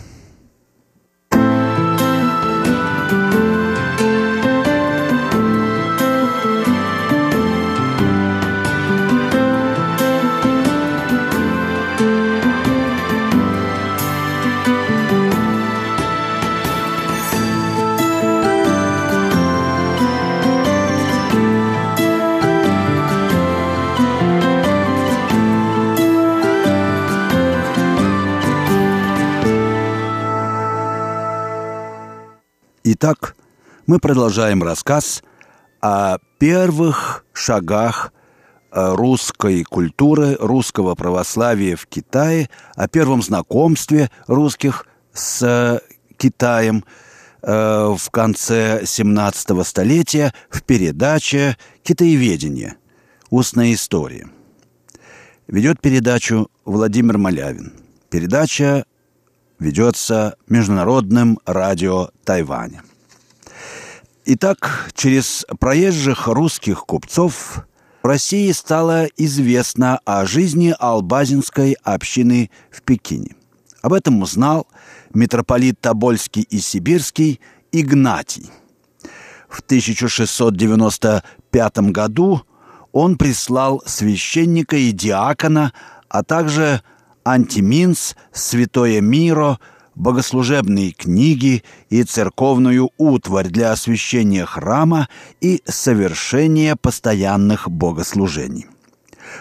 Итак, 33.02 33.34
мы 33.86 33.98
продолжаем 33.98 34.62
рассказ 34.62 35.22
о 35.80 36.18
первых 36.38 37.24
шагах 37.32 38.12
э, 38.72 38.94
русской 38.94 39.64
культуры, 39.64 40.36
русского 40.38 40.94
православия 40.94 41.76
в 41.76 41.86
Китае, 41.86 42.50
о 42.76 42.88
первом 42.88 43.22
знакомстве 43.22 44.10
русских 44.26 44.86
с 45.14 45.82
Китаем 46.18 46.84
э, 47.40 47.94
в 47.96 48.10
конце 48.10 48.82
17 48.84 49.66
столетия 49.66 50.34
в 50.50 50.62
передаче 50.62 51.56
«Китаеведение. 51.82 52.76
Устная 53.30 53.72
история». 53.72 54.28
Ведет 55.46 55.80
передачу 55.80 56.50
Владимир 56.66 57.16
Малявин. 57.16 57.72
Передача 58.10 58.84
ведется 59.58 60.36
Международным 60.48 61.38
радио 61.46 62.10
Тайваня. 62.24 62.82
Итак, 64.32 64.92
через 64.94 65.44
проезжих 65.58 66.28
русских 66.28 66.86
купцов 66.86 67.64
в 68.00 68.06
России 68.06 68.52
стало 68.52 69.06
известно 69.16 69.98
о 70.04 70.24
жизни 70.24 70.72
албазинской 70.78 71.76
общины 71.82 72.48
в 72.70 72.82
Пекине. 72.82 73.34
Об 73.82 73.92
этом 73.92 74.22
узнал 74.22 74.68
митрополит 75.12 75.80
Тобольский 75.80 76.42
и 76.42 76.60
Сибирский 76.60 77.40
Игнатий. 77.72 78.48
В 79.48 79.62
1695 79.62 81.78
году 81.90 82.42
он 82.92 83.18
прислал 83.18 83.82
священника 83.84 84.76
и 84.76 84.92
диакона, 84.92 85.72
а 86.08 86.22
также 86.22 86.82
антиминс, 87.24 88.14
святое 88.32 89.00
миро– 89.00 89.58
богослужебные 90.00 90.92
книги 90.92 91.62
и 91.90 92.02
церковную 92.04 92.90
утварь 92.96 93.48
для 93.48 93.72
освящения 93.72 94.46
храма 94.46 95.08
и 95.40 95.62
совершения 95.66 96.74
постоянных 96.74 97.70
богослужений. 97.70 98.66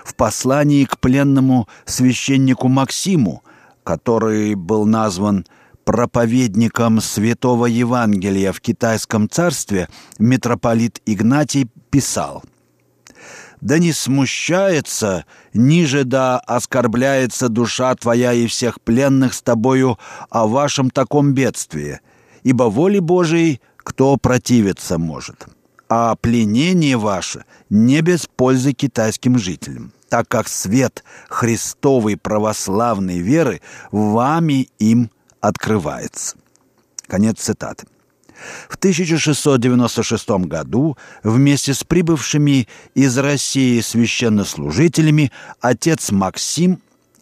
В 0.03 0.15
послании 0.15 0.83
к 0.83 0.99
пленному 0.99 1.67
священнику 1.85 2.67
Максиму, 2.67 3.41
который 3.83 4.55
был 4.55 4.85
назван 4.85 5.45
проповедником 5.85 6.99
Святого 6.99 7.65
Евангелия 7.65 8.51
в 8.51 8.59
Китайском 8.59 9.29
царстве, 9.29 9.87
митрополит 10.19 11.01
Игнатий 11.05 11.69
писал– 11.89 12.43
да 13.61 13.77
не 13.77 13.91
смущается, 13.91 15.25
ниже 15.53 16.03
да 16.03 16.39
оскорбляется 16.39 17.49
душа 17.49 17.93
твоя 17.95 18.33
и 18.33 18.47
всех 18.47 18.81
пленных 18.81 19.33
с 19.33 19.41
тобою 19.41 19.99
о 20.29 20.47
вашем 20.47 20.89
таком 20.89 21.33
бедствии, 21.33 21.99
ибо 22.43 22.63
воли 22.63 22.99
Божией 22.99 23.61
кто 23.77 24.17
противиться 24.17 24.97
может. 24.97 25.47
А 25.89 26.15
пленение 26.15 26.97
ваше 26.97 27.45
не 27.69 28.01
без 28.01 28.27
пользы 28.27 28.73
китайским 28.73 29.39
жителям, 29.39 29.91
так 30.07 30.27
как 30.27 30.47
свет 30.47 31.03
Христовой 31.27 32.15
православной 32.15 33.19
веры 33.19 33.61
вами 33.91 34.69
им 34.77 35.09
открывается. 35.41 36.37
Конец 37.07 37.39
цитаты. 37.39 37.87
В 38.69 38.75
1696 38.75 40.29
году 40.45 40.97
вместе 41.23 41.73
с 41.73 41.83
прибывшими 41.83 42.67
из 42.95 43.17
России 43.17 43.81
священнослужителями 43.81 45.31
отец 45.59 46.11
Максим 46.11 46.81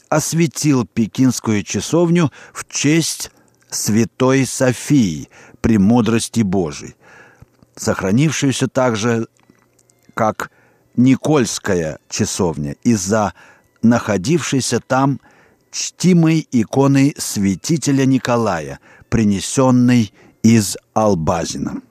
осветил 0.10 0.86
пекинскую 0.86 1.64
часовню 1.64 2.32
в 2.54 2.68
честь 2.68 3.32
Святой 3.70 4.46
Софии, 4.46 5.30
премудрости 5.62 6.42
Божией, 6.42 6.96
сохранившуюся 7.76 8.68
также 8.68 9.28
как 10.14 10.52
Никольская 10.96 12.00
часовня 12.10 12.76
из-за 12.84 13.34
находившейся 13.82 14.80
там 14.80 15.20
чтимой 15.72 16.48
иконы 16.52 17.14
святителя 17.18 18.06
Николая, 18.06 18.80
принесенной 19.10 20.14
из 20.44 20.78
Албазина. 20.94 21.82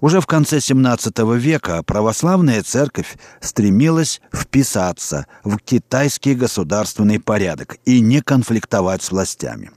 Уже 0.00 0.20
в 0.20 0.26
конце 0.26 0.58
XVII 0.58 1.38
века 1.38 1.82
православная 1.82 2.62
церковь 2.62 3.16
стремилась 3.40 4.20
вписаться 4.34 5.26
в 5.44 5.56
китайский 5.56 6.34
государственный 6.34 7.18
порядок 7.18 7.78
и 7.86 8.00
не 8.00 8.20
конфликтовать 8.20 9.02
с 9.02 9.10
властями. 9.10 9.70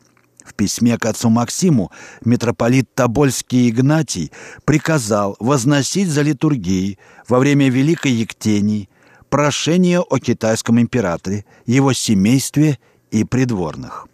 В 0.43 0.53
письме 0.53 0.97
к 0.97 1.05
отцу 1.05 1.29
Максиму 1.29 1.91
митрополит 2.25 2.93
Тобольский 2.93 3.69
Игнатий 3.69 4.31
приказал 4.65 5.37
возносить 5.39 6.09
за 6.09 6.23
литургией 6.23 6.99
во 7.29 7.39
время 7.39 7.69
Великой 7.69 8.11
Ектении 8.11 8.89
прошение 9.29 9.99
о 9.99 10.19
китайском 10.19 10.79
императоре, 10.79 11.45
его 11.65 11.93
семействе 11.93 12.79
и 13.11 13.23
придворных. 13.23 14.07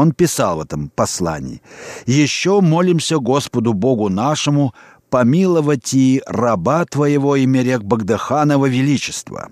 Он 0.00 0.12
писал 0.12 0.56
в 0.56 0.60
этом 0.62 0.88
послании 0.88 1.60
«Еще 2.06 2.62
молимся 2.62 3.18
Господу 3.18 3.74
Богу 3.74 4.08
нашему 4.08 4.72
помиловать 5.10 5.92
и 5.92 6.22
раба 6.26 6.86
твоего 6.86 7.38
Имерек 7.38 7.82
Багдаханова 7.82 8.64
Величества». 8.64 9.50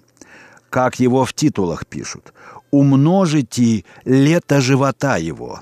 Как 0.70 1.00
его 1.00 1.26
в 1.26 1.34
титулах 1.34 1.86
пишут 1.86 2.32
«Умножите 2.70 3.84
лето 4.06 4.62
живота 4.62 5.18
его» 5.18 5.60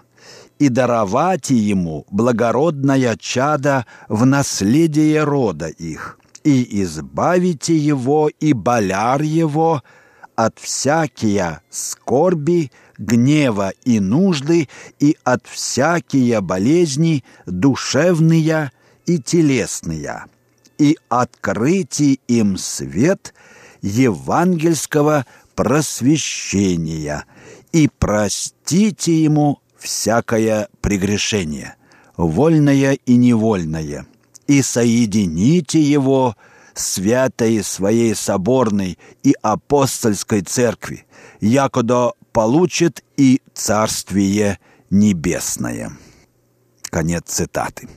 и 0.61 0.69
даровать 0.69 1.51
ему 1.51 2.07
благородное 2.13 3.17
чадо 3.19 3.87
в 4.09 4.25
наследие 4.25 5.25
рода 5.25 5.67
их, 5.67 6.17
и 6.45 6.83
избавите 6.85 7.77
его 7.77 8.31
и 8.39 8.53
боляр 8.53 9.23
его 9.23 9.83
от 10.37 10.59
всякие 10.59 11.61
скорби, 11.71 12.71
гнева 12.99 13.73
и 13.85 14.01
нужды, 14.01 14.69
и 15.01 15.17
от 15.25 15.47
всякие 15.47 16.41
болезни 16.41 17.25
душевные 17.47 18.71
и 19.07 19.19
телесные, 19.19 20.27
и 20.79 20.99
открытий 21.09 22.21
им 22.29 22.59
свет 22.59 23.35
евангельского 23.81 25.27
просвещения, 25.55 27.25
и 27.73 27.89
простите 27.99 29.23
ему 29.23 29.61
всякое 29.79 30.69
прегрешение, 30.81 31.77
вольное 32.17 32.93
и 32.93 33.17
невольное, 33.17 34.07
и 34.47 34.63
соедините 34.63 35.81
его 35.81 36.37
святой 36.77 37.63
своей 37.63 38.15
соборной 38.15 38.99
и 39.23 39.35
апостольской 39.43 40.43
церкви, 40.43 41.07
якодо 41.41 42.13
получит 42.33 43.03
и 43.17 43.41
Царствие 43.55 44.59
Небесное. 44.91 45.93
Конец 46.91 47.25
цитаты. 47.27 47.89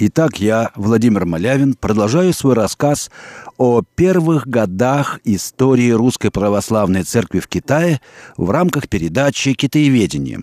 Итак, 0.00 0.38
я, 0.38 0.70
Владимир 0.76 1.26
Малявин, 1.26 1.74
продолжаю 1.74 2.32
свой 2.32 2.54
рассказ 2.54 3.10
о 3.56 3.82
первых 3.96 4.46
годах 4.46 5.18
истории 5.24 5.90
Русской 5.90 6.30
Православной 6.30 7.02
Церкви 7.02 7.40
в 7.40 7.48
Китае 7.48 8.00
в 8.36 8.48
рамках 8.50 8.88
передачи 8.88 9.54
«Китаеведение. 9.54 10.42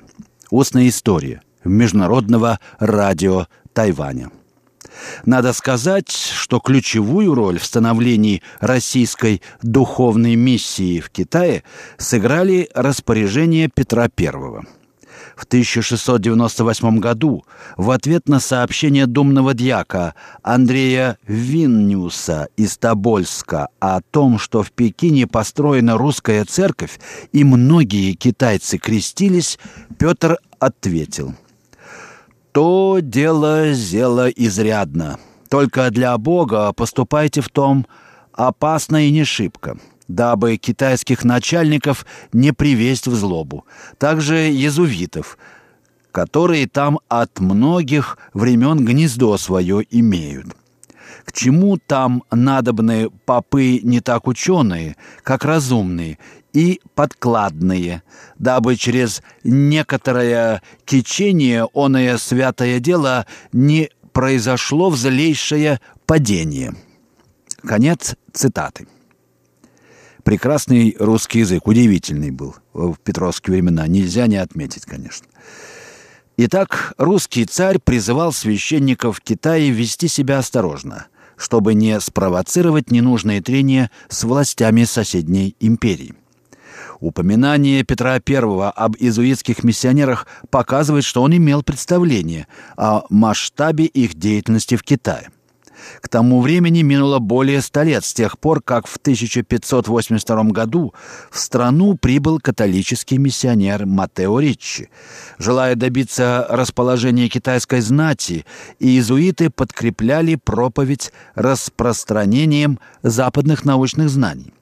Устная 0.50 0.90
история» 0.90 1.42
Международного 1.64 2.60
радио 2.80 3.48
Тайваня. 3.72 4.30
Надо 5.26 5.54
сказать, 5.54 6.12
что 6.12 6.60
ключевую 6.60 7.34
роль 7.34 7.58
в 7.58 7.64
становлении 7.66 8.44
российской 8.60 9.42
духовной 9.62 10.36
миссии 10.36 11.00
в 11.00 11.10
Китае 11.10 11.64
сыграли 11.98 12.70
распоряжения 12.74 13.70
Петра 13.74 14.10
I– 14.20 14.66
в 15.36 15.44
1698 15.44 17.00
году 17.00 17.46
в 17.78 17.92
ответ 17.92 18.28
на 18.28 18.40
сообщение 18.40 19.06
думного 19.06 19.54
дьяка 19.54 20.16
Андрея 20.44 21.18
Виннюса 21.28 22.48
из 22.58 22.78
Тобольска 22.78 23.70
о 23.80 24.02
том, 24.02 24.40
что 24.40 24.64
в 24.64 24.72
Пекине 24.72 25.28
построена 25.28 25.98
русская 25.98 26.46
церковь 26.46 27.00
и 27.32 27.44
многие 27.44 28.14
китайцы 28.14 28.78
крестились, 28.78 29.60
Петр 29.98 30.38
ответил. 30.60 31.36
«То 32.52 33.00
дело 33.02 33.74
зело 33.74 34.30
изрядно, 34.30 35.20
только 35.50 35.92
для 35.92 36.18
Бога 36.18 36.72
поступайте 36.72 37.42
в 37.42 37.50
том 37.50 37.86
опасно 38.34 39.06
и 39.08 39.12
не 39.12 39.26
шибко» 39.26 39.78
дабы 40.08 40.58
китайских 40.58 41.24
начальников 41.24 42.06
не 42.34 42.52
привесть 42.52 43.08
в 43.08 43.16
злобу. 43.16 43.66
Также 43.98 44.36
езувитов, 44.36 45.38
которые 46.12 46.68
там 46.68 47.00
от 47.08 47.40
многих 47.40 48.18
времен 48.34 48.86
гнездо 48.86 49.38
свое 49.38 49.86
имеют. 49.90 50.48
К 51.26 51.32
чему 51.32 51.78
там 51.78 52.24
надобны 52.32 53.10
попы 53.26 53.80
не 53.82 54.00
так 54.00 54.28
ученые, 54.28 54.96
как 55.24 55.44
разумные, 55.44 56.20
и 56.54 56.80
подкладные, 56.96 58.02
дабы 58.40 58.78
через 58.78 59.22
некоторое 59.44 60.62
кичение 60.86 61.68
оное 61.74 62.18
святое 62.18 62.80
дело 62.80 63.26
не 63.52 63.90
произошло 64.14 64.90
в 64.90 64.96
злейшее 64.96 65.82
падение. 66.06 66.74
Конец 67.62 68.16
цитаты. 68.32 68.88
Прекрасный 70.26 70.96
русский 70.98 71.42
язык, 71.42 71.68
удивительный 71.68 72.32
был 72.32 72.56
в 72.74 72.96
петровские 72.96 73.58
времена, 73.58 73.86
нельзя 73.86 74.26
не 74.26 74.38
отметить, 74.38 74.84
конечно. 74.84 75.28
Итак, 76.36 76.96
русский 76.98 77.46
царь 77.46 77.78
призывал 77.78 78.34
священников 78.34 79.22
Китая 79.22 79.70
вести 79.70 80.08
себя 80.08 80.40
осторожно, 80.40 81.06
чтобы 81.38 81.76
не 81.76 82.00
спровоцировать 82.00 82.90
ненужные 82.90 83.40
трения 83.40 83.92
с 84.10 84.24
властями 84.24 84.86
соседней 84.86 85.56
империи. 85.60 86.16
Упоминание 87.00 87.84
Петра 87.84 88.14
I 88.14 88.72
об 88.76 88.96
иезуитских 88.98 89.64
миссионерах 89.64 90.26
показывает, 90.50 91.04
что 91.04 91.22
он 91.22 91.38
имел 91.38 91.62
представление 91.62 92.48
о 92.78 93.04
масштабе 93.12 93.86
их 93.86 94.16
деятельности 94.16 94.76
в 94.76 94.82
Китае. 94.82 95.30
К 96.02 96.10
тому 96.10 96.42
времени 96.42 96.82
минуло 96.82 97.20
более 97.20 97.62
ста 97.62 97.84
лет 97.84 98.06
с 98.06 98.14
тех 98.14 98.40
пор, 98.40 98.62
как 98.62 98.88
в 98.88 98.98
1582 98.98 100.44
году 100.46 100.94
в 101.32 101.40
страну 101.40 101.96
прибыл 101.96 102.40
католический 102.40 103.18
миссионер 103.18 103.86
Матео 103.86 104.40
Риччи. 104.40 104.90
Желая 105.38 105.76
добиться 105.76 106.46
расположения 106.50 107.30
китайской 107.30 107.82
знати, 107.82 108.46
иезуиты 108.80 109.50
подкрепляли 109.50 110.36
проповедь 110.36 111.12
распространением 111.36 112.80
западных 113.04 113.66
научных 113.66 114.10
знаний. 114.10 114.54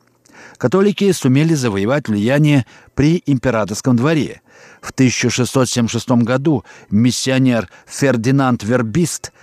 Католики 0.58 1.12
сумели 1.12 1.54
завоевать 1.56 2.08
влияние 2.08 2.66
при 2.96 3.24
императорском 3.26 3.96
дворе. 3.96 4.42
В 4.82 4.92
1676 4.92 6.10
году 6.24 6.64
миссионер 6.90 7.70
Фердинанд 7.88 8.64
Вербист– 8.64 9.32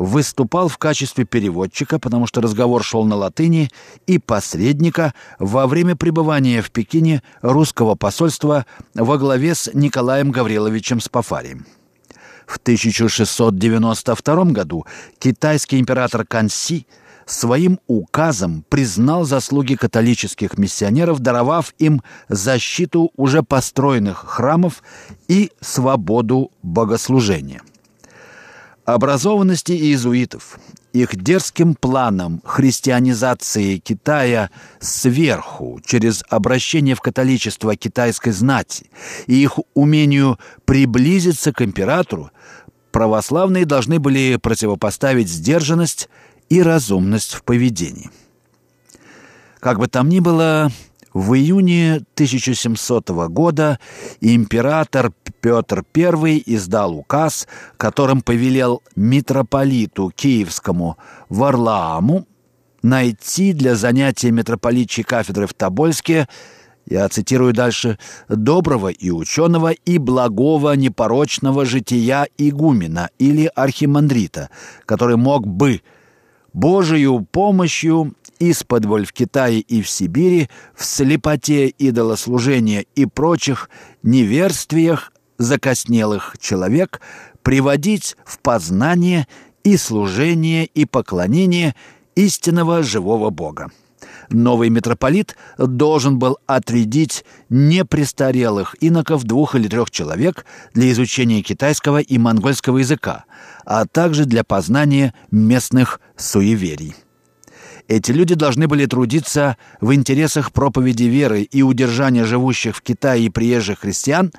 выступал 0.00 0.68
в 0.68 0.78
качестве 0.78 1.26
переводчика, 1.26 1.98
потому 1.98 2.26
что 2.26 2.40
разговор 2.40 2.82
шел 2.82 3.04
на 3.04 3.16
латыни, 3.16 3.68
и 4.06 4.18
посредника 4.18 5.12
во 5.38 5.66
время 5.66 5.94
пребывания 5.94 6.62
в 6.62 6.70
Пекине 6.70 7.22
русского 7.42 7.96
посольства 7.96 8.64
во 8.94 9.18
главе 9.18 9.54
с 9.54 9.70
Николаем 9.74 10.30
Гавриловичем 10.30 11.00
Спафарием. 11.00 11.66
В 12.46 12.56
1692 12.56 14.44
году 14.46 14.86
китайский 15.18 15.78
император 15.78 16.24
Канси 16.24 16.86
своим 17.26 17.78
указом 17.86 18.64
признал 18.70 19.24
заслуги 19.24 19.74
католических 19.74 20.56
миссионеров, 20.56 21.20
даровав 21.20 21.74
им 21.78 22.02
защиту 22.30 23.12
уже 23.16 23.42
построенных 23.42 24.24
храмов 24.26 24.82
и 25.28 25.52
свободу 25.60 26.50
богослужения 26.62 27.60
образованности 28.94 29.72
иезуитов, 29.72 30.58
их 30.92 31.16
дерзким 31.16 31.74
планом 31.74 32.42
христианизации 32.44 33.76
Китая 33.78 34.50
сверху 34.80 35.80
через 35.84 36.24
обращение 36.28 36.94
в 36.94 37.00
католичество 37.00 37.76
китайской 37.76 38.30
знати 38.30 38.90
и 39.26 39.34
их 39.34 39.58
умению 39.74 40.38
приблизиться 40.64 41.52
к 41.52 41.62
императору, 41.62 42.30
православные 42.90 43.64
должны 43.64 43.98
были 43.98 44.36
противопоставить 44.36 45.28
сдержанность 45.28 46.08
и 46.48 46.62
разумность 46.62 47.34
в 47.34 47.44
поведении. 47.44 48.10
Как 49.60 49.78
бы 49.78 49.86
там 49.88 50.08
ни 50.08 50.20
было, 50.20 50.72
В 51.12 51.34
июне 51.34 51.96
1700 52.14 53.10
года 53.28 53.78
император 54.20 55.12
Петр 55.40 55.84
I 55.96 56.42
издал 56.46 56.94
указ, 56.94 57.48
которым 57.76 58.20
повелел 58.22 58.82
митрополиту 58.94 60.12
Киевскому 60.14 60.98
Варлааму 61.28 62.26
найти 62.82 63.52
для 63.52 63.74
занятия 63.74 64.30
митрополитчей 64.30 65.02
кафедры 65.02 65.46
в 65.46 65.54
Тобольске 65.54 66.28
я 66.86 67.08
цитирую 67.08 67.52
дальше, 67.52 67.98
«доброго 68.28 68.88
и 68.88 69.10
ученого 69.10 69.70
и 69.70 69.98
благого 69.98 70.74
непорочного 70.74 71.64
жития 71.64 72.26
игумена 72.36 73.10
или 73.18 73.50
архимандрита, 73.54 74.50
который 74.86 75.16
мог 75.16 75.46
бы 75.46 75.82
Божию 76.52 77.24
помощью 77.30 78.14
исподволь 78.40 79.06
в 79.06 79.12
Китае 79.12 79.60
и 79.60 79.82
в 79.82 79.88
Сибири, 79.88 80.48
в 80.74 80.84
слепоте 80.84 81.68
идолослужения 81.68 82.84
и 82.96 83.06
прочих 83.06 83.70
неверствиях 84.02 85.12
закоснелых 85.38 86.36
человек 86.40 87.00
приводить 87.42 88.16
в 88.24 88.40
познание 88.40 89.28
и 89.62 89.76
служение 89.76 90.66
и 90.66 90.84
поклонение 90.86 91.76
истинного 92.16 92.82
живого 92.82 93.30
Бога 93.30 93.70
новый 94.32 94.70
митрополит 94.70 95.36
должен 95.58 96.18
был 96.18 96.38
отрядить 96.46 97.24
непрестарелых 97.48 98.76
иноков 98.80 99.24
двух 99.24 99.54
или 99.54 99.68
трех 99.68 99.90
человек 99.90 100.44
для 100.74 100.90
изучения 100.92 101.42
китайского 101.42 101.98
и 101.98 102.18
монгольского 102.18 102.78
языка, 102.78 103.24
а 103.64 103.86
также 103.86 104.24
для 104.24 104.44
познания 104.44 105.14
местных 105.30 106.00
суеверий. 106.16 106.94
Эти 107.90 108.12
люди 108.12 108.36
должны 108.36 108.68
были 108.68 108.86
трудиться 108.86 109.56
в 109.80 109.92
интересах 109.92 110.52
проповеди 110.52 111.02
веры 111.02 111.42
и 111.42 111.62
удержания 111.62 112.24
живущих 112.24 112.76
в 112.76 112.82
Китае 112.82 113.24
и 113.24 113.30
приезжих 113.30 113.80
христиан 113.80 114.30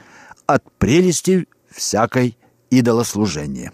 от 0.46 0.64
прелести 0.78 1.50
всякой 1.70 2.38
идолослужения. 2.70 3.74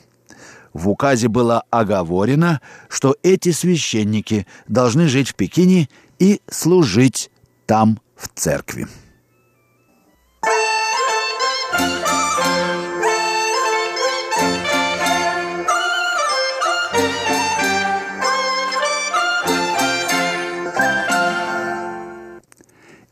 В 0.74 0.90
указе 0.90 1.28
было 1.28 1.64
оговорено, 1.70 2.60
что 2.90 3.18
эти 3.22 3.52
священники 3.52 4.48
должны 4.68 5.08
жить 5.08 5.30
в 5.30 5.36
Пекине 5.36 5.90
и 6.18 6.42
служить 6.50 7.30
там 7.68 8.00
в 8.16 8.30
церкви. 8.34 8.88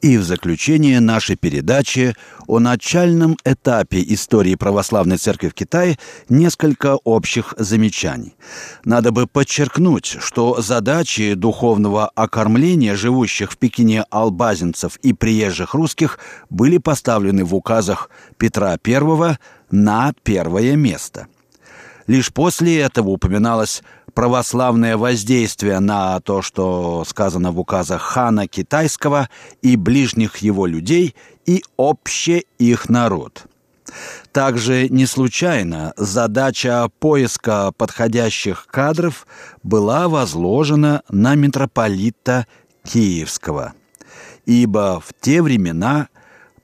И 0.06 0.20
в 0.20 0.24
заключение 0.24 1.00
нашей 1.00 1.36
передачи 1.36 2.16
о 2.46 2.60
начальном 2.60 3.38
этапе 3.44 4.04
истории 4.10 4.54
православной 4.54 5.18
церкви 5.18 5.48
в 5.48 5.56
Китае 5.56 5.98
несколько 6.30 6.98
общих 7.04 7.56
замечаний. 7.58 8.36
Надо 8.84 9.12
бы 9.12 9.26
подчеркнуть, 9.26 10.18
что 10.20 10.62
задачи 10.62 11.34
духовного 11.34 12.12
окормления 12.14 12.96
живущих 12.96 13.52
в 13.52 13.58
Пекине 13.58 14.06
албазинцев 14.12 14.98
и 14.98 15.12
приезжих 15.12 15.74
русских 15.74 16.20
были 16.52 16.78
поставлены 16.78 17.44
в 17.44 17.56
указах 17.56 18.12
Петра 18.38 18.78
I 18.86 19.38
на 19.72 20.14
первое 20.22 20.76
место. 20.76 21.26
Лишь 22.06 22.32
после 22.32 22.80
этого 22.82 23.10
упоминалось 23.10 23.82
православное 24.16 24.98
воздействие 24.98 25.80
на 25.80 26.20
то, 26.22 26.42
что 26.42 27.04
сказано 27.06 27.52
в 27.52 27.60
указах 27.60 28.02
хана 28.02 28.48
китайского 28.48 29.30
и 29.62 29.76
ближних 29.76 30.38
его 30.38 30.66
людей 30.66 31.16
и 31.46 31.64
обще 31.78 32.44
их 32.58 32.90
народ. 32.90 33.44
Также 34.32 34.90
не 34.90 35.06
случайно 35.06 35.94
задача 35.96 36.90
поиска 37.00 37.72
подходящих 37.78 38.66
кадров 38.68 39.28
была 39.62 40.08
возложена 40.08 41.04
на 41.10 41.36
митрополита 41.36 42.48
Киевского, 42.84 43.74
ибо 44.46 45.02
в 45.06 45.14
те 45.20 45.42
времена 45.42 46.08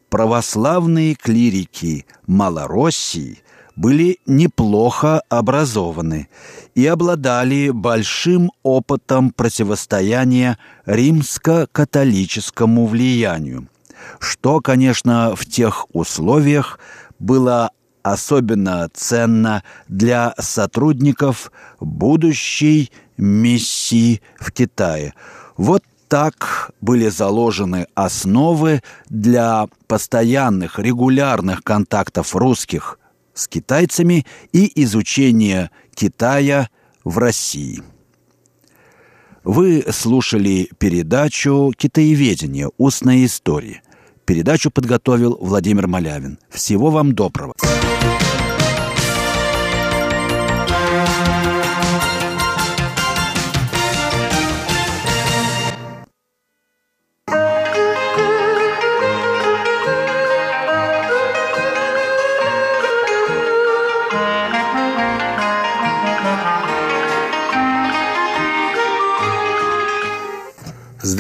православные 0.10 1.16
клирики 1.16 2.06
Малороссии– 2.26 3.44
были 3.76 4.20
неплохо 4.26 5.22
образованы 5.30 6.28
и 6.76 6.86
обладали 6.86 7.70
большим 7.70 8.52
опытом 8.64 9.32
противостояния 9.32 10.58
римско-католическому 10.86 12.88
влиянию, 12.88 13.68
что, 14.20 14.60
конечно, 14.60 15.36
в 15.36 15.46
тех 15.46 15.86
условиях 15.94 16.80
было 17.20 17.72
особенно 18.04 18.90
ценно 18.94 19.64
для 19.88 20.34
сотрудников 20.40 21.52
будущей 21.80 22.92
миссии 23.18 24.22
в 24.40 24.52
Китае. 24.52 25.14
Вот 25.56 25.84
так 26.08 26.72
были 26.82 27.10
заложены 27.10 27.86
основы 27.94 28.82
для 29.08 29.68
постоянных, 29.88 30.80
регулярных 30.80 31.64
контактов 31.64 32.36
русских 32.36 32.98
с 33.34 33.48
китайцами 33.48 34.26
и 34.54 34.72
изучение 34.84 35.72
Китая 35.96 36.70
в 37.04 37.18
России. 37.18 37.82
Вы 39.44 39.84
слушали 39.90 40.70
передачу 40.78 41.72
«Китаеведение. 41.76 42.70
Устная 42.78 43.26
история». 43.26 43.82
Передачу 44.26 44.70
подготовил 44.70 45.38
Владимир 45.42 45.88
Малявин. 45.88 46.38
Всего 46.50 46.92
вам 46.92 47.14
доброго. 47.14 47.56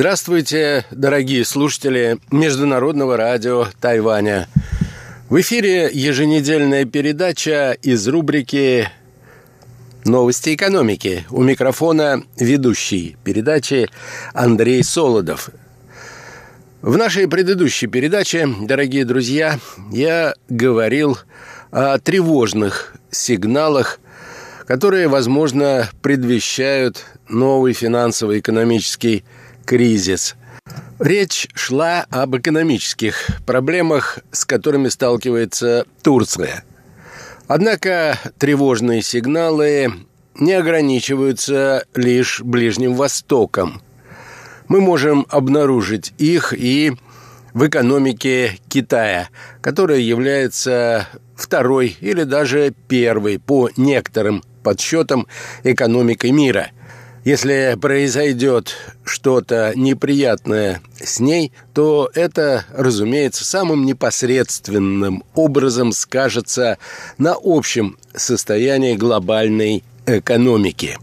Здравствуйте, 0.02 0.84
дорогие 0.90 1.46
слушатели 1.46 2.18
Международного 2.32 3.18
радио 3.18 3.68
Тайваня. 3.80 4.48
В 5.30 5.40
эфире 5.42 5.92
еженедельная 5.94 6.86
передача 6.86 7.78
из 7.84 8.08
рубрики 8.08 8.90
«Новости 10.04 10.56
экономики». 10.56 11.24
У 11.30 11.44
микрофона 11.44 12.24
ведущий 12.36 13.16
передачи 13.24 13.90
Андрей 14.34 14.84
Солодов. 14.84 15.52
В 16.82 16.98
нашей 16.98 17.28
предыдущей 17.28 17.86
передаче, 17.86 18.50
дорогие 18.60 19.06
друзья, 19.06 19.60
я 19.92 20.34
говорил 20.50 21.20
о 21.70 22.00
тревожных 22.00 22.96
сигналах, 23.12 24.00
которые, 24.66 25.08
возможно, 25.10 25.88
предвещают 26.02 27.06
новый 27.30 27.74
финансово-экономический 27.74 29.24
кризис. 29.72 30.36
Речь 31.00 31.48
шла 31.56 32.06
об 32.10 32.36
экономических 32.36 33.40
проблемах, 33.46 34.20
с 34.30 34.44
которыми 34.44 34.90
сталкивается 34.90 35.86
Турция. 36.04 36.66
Однако 37.48 38.20
тревожные 38.38 39.02
сигналы 39.02 39.94
не 40.36 40.52
ограничиваются 40.52 41.86
лишь 41.96 42.42
Ближним 42.42 42.96
Востоком. 42.96 43.82
Мы 44.68 44.82
можем 44.82 45.26
обнаружить 45.30 46.14
их 46.18 46.52
и 46.52 46.92
в 47.54 47.66
экономике 47.66 48.60
Китая, 48.68 49.30
которая 49.62 50.00
является 50.00 51.08
второй 51.38 51.96
или 52.02 52.24
даже 52.24 52.74
первой 52.90 53.40
по 53.40 53.70
некоторым 53.78 54.44
подсчетам 54.64 55.28
экономикой 55.64 56.32
мира– 56.32 56.72
если 57.24 57.78
произойдет 57.80 58.76
что-то 59.04 59.74
неприятное 59.76 60.82
с 61.02 61.20
ней, 61.20 61.52
то 61.74 62.10
это, 62.16 62.66
разумеется, 62.74 63.46
самым 63.46 63.86
непосредственным 63.86 65.24
образом 65.36 65.92
скажется 65.92 66.78
на 67.18 67.36
общем 67.42 67.98
состоянии 68.16 68.96
глобальной 68.96 69.84
экономики. 70.06 70.98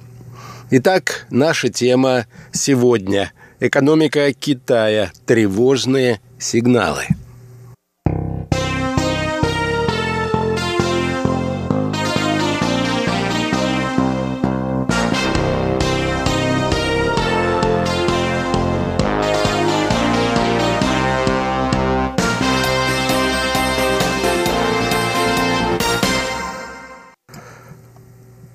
Итак, 0.70 1.26
наша 1.30 1.68
тема 1.68 2.26
сегодня– 2.52 3.32
экономика 3.60 4.32
Китая. 4.32 5.12
Тревожные 5.26 6.20
сигналы– 6.38 7.04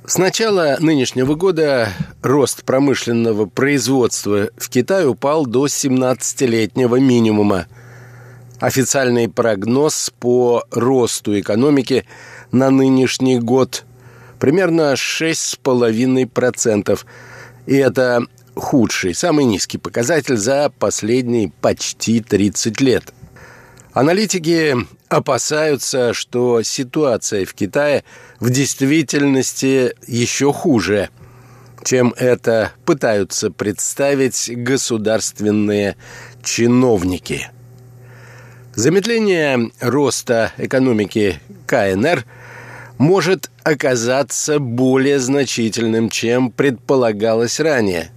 С 0.05 0.17
начала 0.17 0.75
нынешнего 0.81 1.35
года 1.35 1.93
рост 2.21 2.65
промышленного 2.65 3.45
производства 3.45 4.49
в 4.57 4.69
Китае 4.69 5.07
упал 5.07 5.45
до 5.45 5.67
17-летнего 5.67 6.99
минимума. 6.99 7.67
Официальный 8.59 9.29
прогноз 9.29 10.11
по 10.19 10.65
росту 10.71 11.39
экономики 11.39 12.05
на 12.51 12.69
нынешний 12.69 13.39
год 13.39 13.85
примерно 14.39 14.95
6,5%. 14.95 16.99
И 17.67 17.75
это 17.75 18.25
худший, 18.55 19.15
самый 19.15 19.45
низкий 19.45 19.77
показатель 19.77 20.35
за 20.35 20.69
последние 20.79 21.49
почти 21.61 22.19
30 22.19 22.81
лет. 22.81 23.13
Аналитики 23.93 24.75
опасаются, 25.13 26.13
что 26.13 26.63
ситуация 26.63 27.45
в 27.45 27.53
Китае 27.53 28.03
в 28.39 28.49
действительности 28.49 29.93
еще 30.07 30.51
хуже, 30.51 31.09
чем 31.83 32.13
это 32.17 32.71
пытаются 32.85 33.51
представить 33.51 34.51
государственные 34.51 35.95
чиновники. 36.43 37.51
Замедление 38.75 39.69
роста 39.79 40.51
экономики 40.57 41.39
КНР 41.67 42.25
может 42.97 43.51
оказаться 43.63 44.59
более 44.59 45.19
значительным, 45.19 46.09
чем 46.09 46.51
предполагалось 46.51 47.59
ранее. 47.59 48.09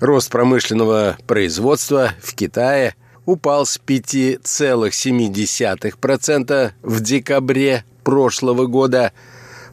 Рост 0.00 0.30
промышленного 0.30 1.18
производства 1.26 2.12
в 2.22 2.34
Китае– 2.34 2.94
упал 3.26 3.66
с 3.66 3.78
5,7% 3.84 6.70
в 6.82 7.00
декабре 7.00 7.84
прошлого 8.04 8.64
года 8.66 9.12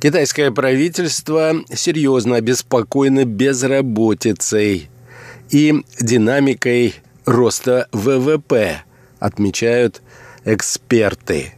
Китайское 0.05 0.51
правительство 0.51 1.55
серьезно 1.73 2.37
обеспокоено 2.37 3.25
безработицей 3.25 4.91
и 5.49 5.83
динамикой 5.99 6.97
роста 7.25 7.89
ВВП, 7.91 8.83
отмечают 9.19 10.03
эксперты. 10.45 11.55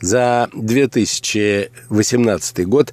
За 0.00 0.48
2018 0.52 2.66
год 2.66 2.92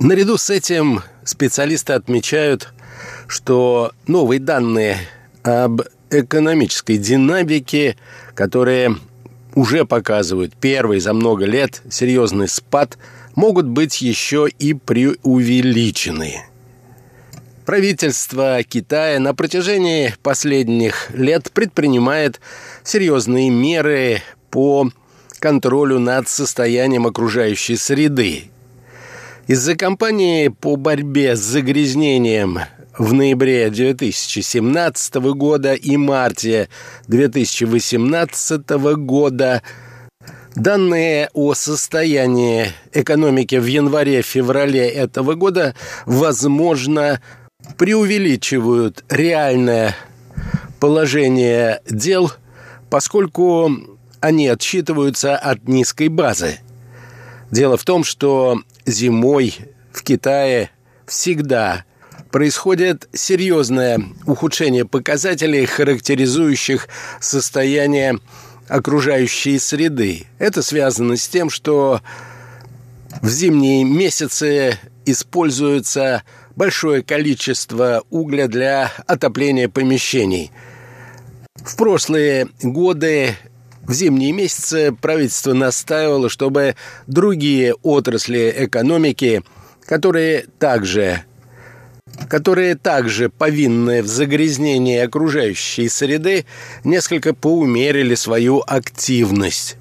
Наряду 0.00 0.38
с 0.38 0.48
этим 0.48 1.02
специалисты 1.24 1.92
отмечают, 1.92 2.72
что 3.26 3.92
новые 4.06 4.40
данные 4.40 4.96
об 5.42 5.82
экономической 6.08 6.96
динамике, 6.96 7.98
которые 8.34 8.96
уже 9.54 9.84
показывают 9.84 10.54
первый 10.58 11.00
за 11.00 11.12
много 11.12 11.44
лет 11.44 11.82
серьезный 11.90 12.48
спад, 12.48 12.96
могут 13.34 13.66
быть 13.66 14.00
еще 14.00 14.48
и 14.48 14.72
преувеличены. 14.72 16.44
Правительство 17.66 18.62
Китая 18.62 19.20
на 19.20 19.34
протяжении 19.34 20.14
последних 20.22 21.10
лет 21.10 21.52
предпринимает 21.52 22.40
серьезные 22.84 23.50
меры 23.50 24.22
по 24.50 24.90
контролю 25.40 25.98
над 25.98 26.26
состоянием 26.26 27.06
окружающей 27.06 27.76
среды 27.76 28.50
из-за 29.50 29.74
кампании 29.74 30.46
по 30.46 30.76
борьбе 30.76 31.34
с 31.34 31.40
загрязнением 31.40 32.60
в 32.96 33.12
ноябре 33.12 33.68
2017 33.68 35.14
года 35.34 35.74
и 35.74 35.96
марте 35.96 36.68
2018 37.08 38.68
года 38.98 39.60
Данные 40.54 41.30
о 41.32 41.54
состоянии 41.54 42.68
экономики 42.92 43.56
в 43.56 43.66
январе-феврале 43.66 44.88
этого 44.88 45.34
года, 45.34 45.74
возможно, 46.06 47.20
преувеличивают 47.76 49.04
реальное 49.08 49.96
положение 50.78 51.80
дел, 51.90 52.30
поскольку 52.88 53.68
они 54.20 54.46
отсчитываются 54.46 55.36
от 55.36 55.66
низкой 55.66 56.06
базы. 56.06 56.60
Дело 57.50 57.76
в 57.76 57.84
том, 57.84 58.04
что 58.04 58.60
зимой 58.90 59.54
в 59.92 60.02
Китае 60.02 60.70
всегда 61.06 61.84
происходит 62.30 63.08
серьезное 63.12 64.00
ухудшение 64.26 64.84
показателей, 64.84 65.66
характеризующих 65.66 66.88
состояние 67.20 68.18
окружающей 68.68 69.58
среды. 69.58 70.26
Это 70.38 70.62
связано 70.62 71.16
с 71.16 71.26
тем, 71.28 71.50
что 71.50 72.00
в 73.20 73.28
зимние 73.28 73.84
месяцы 73.84 74.78
используется 75.04 76.22
большое 76.54 77.02
количество 77.02 78.04
угля 78.10 78.46
для 78.46 78.92
отопления 79.06 79.68
помещений. 79.68 80.52
В 81.56 81.76
прошлые 81.76 82.48
годы 82.62 83.34
в 83.90 83.92
зимние 83.92 84.30
месяцы 84.30 84.92
правительство 84.92 85.52
настаивало, 85.52 86.28
чтобы 86.28 86.76
другие 87.08 87.74
отрасли 87.82 88.54
экономики, 88.56 89.42
которые 89.84 90.46
также 90.58 91.24
которые 92.28 92.74
также 92.74 93.30
повинны 93.30 94.02
в 94.02 94.06
загрязнении 94.06 94.98
окружающей 94.98 95.88
среды, 95.88 96.44
несколько 96.84 97.34
поумерили 97.34 98.14
свою 98.14 98.62
активность. 98.66 99.76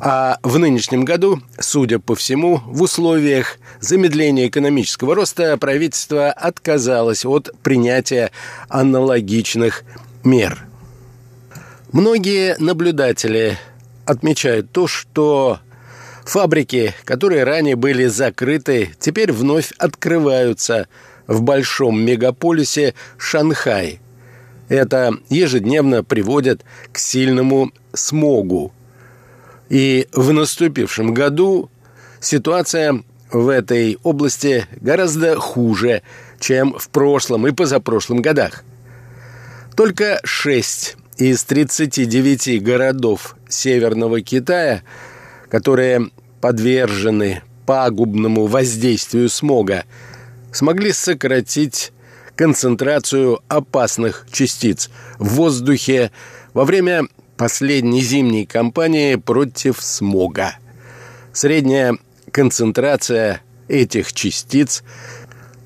А 0.00 0.38
в 0.42 0.58
нынешнем 0.58 1.04
году, 1.04 1.40
судя 1.58 2.00
по 2.00 2.14
всему, 2.16 2.60
в 2.66 2.82
условиях 2.82 3.58
замедления 3.80 4.48
экономического 4.48 5.14
роста 5.14 5.56
правительство 5.56 6.30
отказалось 6.30 7.24
от 7.24 7.50
принятия 7.62 8.30
аналогичных 8.68 9.84
мер– 10.24 10.64
Многие 11.92 12.54
наблюдатели 12.58 13.56
отмечают 14.04 14.70
то, 14.72 14.86
что 14.86 15.60
фабрики, 16.26 16.94
которые 17.04 17.44
ранее 17.44 17.76
были 17.76 18.04
закрыты, 18.06 18.94
теперь 19.00 19.32
вновь 19.32 19.72
открываются 19.78 20.86
в 21.26 21.40
большом 21.40 22.04
мегаполисе 22.04 22.94
Шанхай. 23.16 24.00
Это 24.68 25.14
ежедневно 25.30 26.04
приводит 26.04 26.62
к 26.92 26.98
сильному 26.98 27.72
смогу. 27.94 28.70
И 29.70 30.08
в 30.12 30.30
наступившем 30.34 31.14
году 31.14 31.70
ситуация 32.20 33.02
в 33.32 33.48
этой 33.48 33.96
области 34.02 34.66
гораздо 34.82 35.36
хуже, 35.36 36.02
чем 36.38 36.78
в 36.78 36.90
прошлом 36.90 37.46
и 37.46 37.52
позапрошлом 37.52 38.20
годах. 38.20 38.62
Только 39.74 40.20
шесть 40.22 40.97
из 41.18 41.42
39 41.44 42.62
городов 42.62 43.36
Северного 43.48 44.20
Китая, 44.20 44.82
которые 45.50 46.10
подвержены 46.40 47.42
пагубному 47.66 48.46
воздействию 48.46 49.28
смога, 49.28 49.84
смогли 50.52 50.92
сократить 50.92 51.92
концентрацию 52.36 53.40
опасных 53.48 54.26
частиц 54.30 54.90
в 55.18 55.34
воздухе 55.34 56.12
во 56.54 56.64
время 56.64 57.08
последней 57.36 58.00
зимней 58.00 58.46
кампании 58.46 59.16
против 59.16 59.82
смога. 59.82 60.56
Средняя 61.32 61.98
концентрация 62.30 63.42
этих 63.66 64.12
частиц 64.12 64.84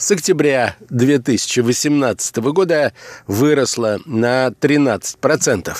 с 0.03 0.11
октября 0.11 0.75
2018 0.91 2.37
года 2.39 2.93
выросла 3.29 4.01
на 4.05 4.49
13%. 4.49 5.77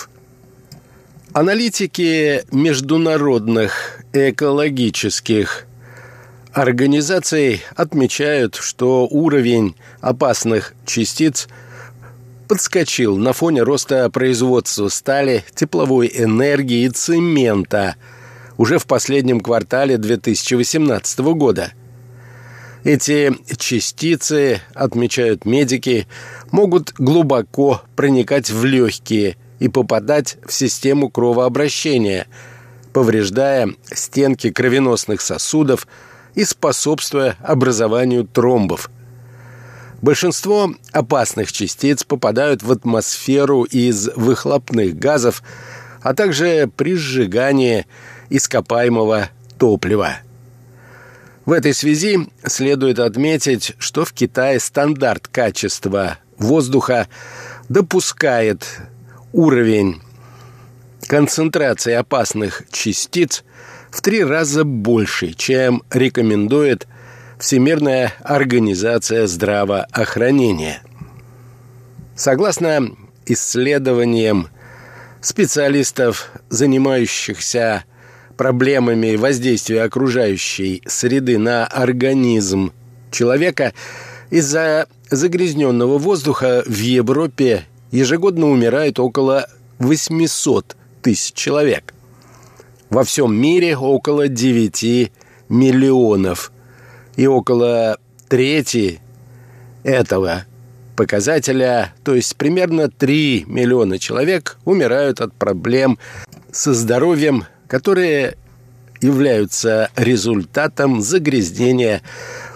Аналитики 1.33 2.45
международных 2.53 3.99
экологических 4.13 5.67
организаций 6.53 7.63
отмечают, 7.75 8.55
что 8.55 9.09
уровень 9.11 9.75
опасных 10.01 10.75
частиц 10.87 11.49
подскочил 12.47 13.17
на 13.17 13.33
фоне 13.33 13.65
роста 13.65 14.09
производства 14.09 14.87
стали, 14.87 15.45
тепловой 15.53 16.09
энергии 16.15 16.85
и 16.85 16.91
цемента 16.91 17.97
уже 18.57 18.79
в 18.79 18.87
последнем 18.87 19.41
квартале 19.41 19.99
2018 19.99 21.19
года. 21.35 21.73
Эти 22.85 23.37
частицы, 23.59 24.61
отмечают 24.75 25.45
медики, 25.45 26.09
могут 26.51 26.93
глубоко 26.99 27.83
проникать 27.95 28.51
в 28.51 28.65
легкие 28.65 29.37
и 29.61 29.69
попадать 29.69 30.39
в 30.45 30.53
систему 30.53 31.09
кровообращения, 31.09 32.27
повреждая 32.93 33.69
стенки 33.93 34.51
кровеносных 34.51 35.21
сосудов 35.21 35.87
и 36.35 36.45
способствуя 36.45 37.37
образованию 37.43 38.25
тромбов– 38.25 38.91
Большинство 40.03 40.75
опасных 40.91 41.53
частиц 41.53 42.03
попадают 42.03 42.65
в 42.65 42.73
атмосферу 42.73 43.63
из 43.63 44.09
выхлопных 44.17 44.99
газов, 44.99 45.45
а 46.03 46.13
также 46.13 46.69
при 46.77 46.97
сжигании 46.97 47.87
ископаемого 48.29 49.29
топлива. 49.61 50.17
В 51.45 51.53
этой 51.53 51.75
связи 51.75 52.29
следует 52.45 52.99
отметить, 53.01 53.75
что 53.79 54.05
в 54.05 54.13
Китае 54.13 54.61
стандарт 54.61 55.27
качества 55.27 56.19
воздуха 56.39 57.09
допускает 57.69 58.65
уровень 59.33 60.01
концентрации 61.09 61.95
опасных 61.95 62.63
частиц 62.71 63.43
в 63.91 64.01
три 64.03 64.23
раза 64.23 64.65
больше, 64.65 65.33
чем 65.33 65.83
рекомендует 65.91 66.87
Всемирная 67.39 68.15
организация 68.23 69.27
здравоохранения. 69.27 70.81
Согласно 72.15 72.89
исследованиям 73.27 74.49
специалистов, 75.21 76.31
занимающихся 76.51 77.85
проблемами 78.37 79.17
воздействия 79.17 79.83
окружающей 79.83 80.83
среды 80.87 81.39
на 81.39 81.67
организм 81.67 82.73
человека, 83.11 83.73
из-за 84.31 84.87
загрязненного 85.11 85.99
воздуха 85.99 86.63
в 86.67 86.79
Европе 86.79 87.67
ежегодно 87.91 88.49
умирает 88.49 88.99
около 88.99 89.47
800 89.79 90.77
тысяч 91.03 91.35
человек. 91.35 91.95
Во 92.91 93.05
всем 93.05 93.35
мире 93.35 93.77
около 93.77 94.29
9 94.29 95.13
миллионов 95.49 96.53
и 97.17 97.27
около 97.27 97.99
трети 98.29 99.01
этого 99.83 100.45
показателя, 100.97 101.95
то 102.05 102.15
есть 102.15 102.37
примерно 102.37 102.89
3 102.89 103.45
миллиона 103.47 103.99
человек, 103.99 104.59
умирают 104.65 105.21
от 105.21 105.35
проблем 105.35 105.99
со 106.51 106.75
здоровьем, 106.75 107.47
которые 107.73 108.37
являются 109.01 109.91
результатом 109.97 111.01
загрязнения 111.01 112.03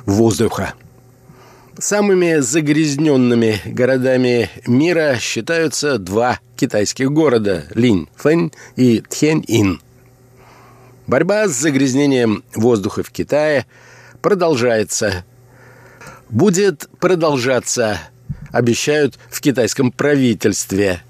воздуха. 0.04 0.74
Самыми 1.78 2.40
загрязненными 2.40 3.62
городами 3.64 4.50
мира 4.66 5.16
считаются 5.18 5.96
два 5.96 6.38
китайских 6.54 7.10
города– 7.10 7.64
Линь-Фэнь 7.74 8.52
и 8.76 9.02
Тхень-Ин. 9.08 9.80
Борьба 11.06 11.48
с 11.48 11.52
загрязнением 11.52 12.44
воздуха 12.54 13.02
в 13.02 13.10
Китае– 13.10 13.64
продолжается. 14.20 15.24
Будет 16.28 16.90
продолжаться, 17.00 17.98
обещают 18.52 19.18
в 19.30 19.40
китайском 19.40 19.92
правительстве. 19.92 21.00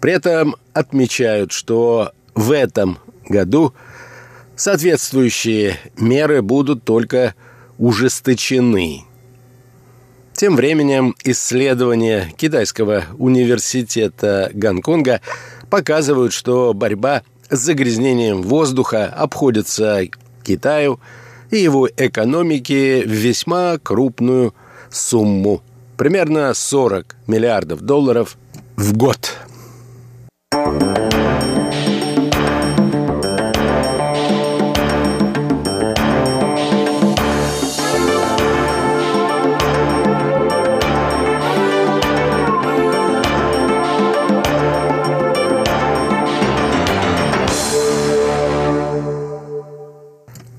При 0.00 0.12
этом 0.12 0.54
отмечают, 0.74 1.52
что 1.52 2.12
в 2.34 2.50
этом 2.50 2.98
году 3.28 3.74
соответствующие 4.56 5.78
меры 5.96 6.42
будут 6.42 6.84
только 6.84 7.34
ужесточены. 7.78 9.04
Тем 10.32 10.56
временем 10.56 11.14
исследования 11.24 12.32
Китайского 12.36 13.04
университета 13.18 14.50
Гонконга 14.54 15.20
показывают, 15.70 16.32
что 16.32 16.74
борьба 16.74 17.22
с 17.50 17.58
загрязнением 17.58 18.42
воздуха 18.42 19.06
обходится 19.06 20.02
Китаю– 20.42 21.00
и 21.52 21.58
его 21.58 21.88
экономики 21.96 23.02
в 23.04 23.10
весьма 23.10 23.78
крупную 23.78 24.54
сумму. 24.90 25.62
Примерно 25.96 26.52
40 26.54 27.14
миллиардов 27.28 27.82
долларов 27.82 28.36
в 28.76 28.96
год. 28.96 29.36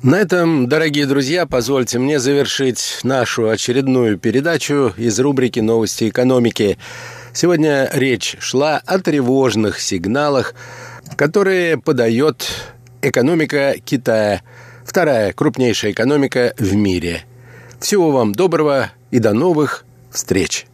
На 0.04 0.16
этом, 0.16 0.68
дорогие 0.68 1.06
друзья, 1.06 1.46
позвольте 1.46 1.98
мне 1.98 2.20
завершить 2.20 3.00
нашу 3.04 3.48
очередную 3.48 4.20
передачу 4.20 4.94
из 4.98 5.18
рубрики 5.18 5.62
«Новости 5.62 6.10
экономики». 6.10 6.78
Сегодня 7.32 7.90
речь 7.94 8.36
шла 8.42 8.82
о 8.86 9.00
тревожных 9.00 9.80
сигналах, 9.80 10.56
которые 11.16 11.78
подает 11.78 12.50
экономика 13.02 13.76
Китая, 13.86 14.42
вторая 14.84 15.32
крупнейшая 15.32 15.94
экономика 15.94 16.54
в 16.58 16.76
мире. 16.76 17.24
Всего 17.80 18.12
вам 18.12 18.34
доброго 18.34 18.92
и 19.10 19.20
до 19.20 19.32
новых 19.32 19.86
встреч! 20.12 20.68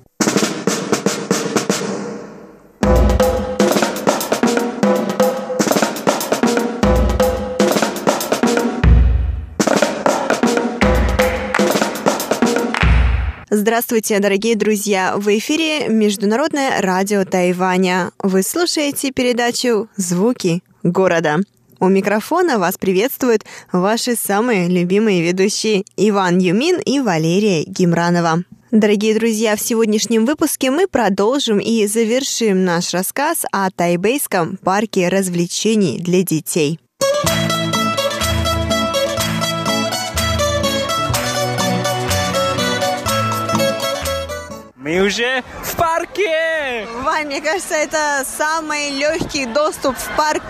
Здравствуйте, 13.70 14.18
дорогие 14.18 14.56
друзья! 14.56 15.14
В 15.16 15.28
эфире 15.38 15.90
Международное 15.90 16.82
радио 16.82 17.24
Тайваня. 17.24 18.10
Вы 18.18 18.42
слушаете 18.42 19.12
передачу 19.12 19.88
«Звуки 19.96 20.64
города». 20.82 21.38
У 21.80 21.88
микрофона 21.88 22.58
вас 22.58 22.80
приветствуют 22.80 23.46
ваши 23.72 24.16
самые 24.16 24.68
любимые 24.70 25.22
ведущие 25.22 25.84
Иван 25.98 26.40
Юмин 26.40 26.80
и 26.84 27.00
Валерия 27.00 27.64
Гимранова. 27.64 28.44
Дорогие 28.72 29.14
друзья, 29.14 29.56
в 29.56 29.62
сегодняшнем 29.62 30.26
выпуске 30.26 30.72
мы 30.72 30.88
продолжим 30.88 31.60
и 31.60 31.86
завершим 31.86 32.66
наш 32.66 32.92
рассказ 32.92 33.46
о 33.52 33.70
тайбейском 33.70 34.58
парке 34.58 35.10
развлечений 35.10 36.00
для 36.00 36.24
детей. 36.24 36.80
Мы 44.90 45.02
уже 45.02 45.44
в 45.62 45.76
парке! 45.76 46.88
Вань, 47.04 47.28
мне 47.28 47.42
кажется, 47.42 47.76
это 47.76 48.26
самый 48.26 48.90
легкий 48.90 49.46
доступ 49.46 49.96
в 49.96 50.16
парк 50.16 50.42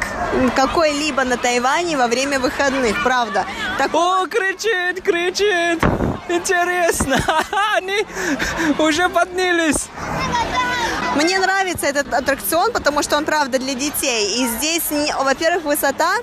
какой-либо 0.56 1.26
на 1.26 1.36
Тайване 1.36 1.98
во 1.98 2.08
время 2.08 2.40
выходных, 2.40 3.04
правда? 3.04 3.46
Так... 3.78 3.94
О, 3.94 4.26
кричит, 4.28 5.04
кричит! 5.04 5.84
Интересно, 6.30 7.18
они 7.76 8.06
уже 8.78 9.10
поднялись. 9.10 9.90
Мне 11.16 11.40
нравится 11.40 11.88
этот 11.88 12.14
аттракцион, 12.14 12.72
потому 12.72 13.04
что 13.04 13.18
он, 13.18 13.26
правда, 13.26 13.60
для 13.60 13.74
детей. 13.74 14.44
И 14.44 14.48
здесь, 14.48 14.84
во-первых, 15.24 15.64
высота 15.64 16.16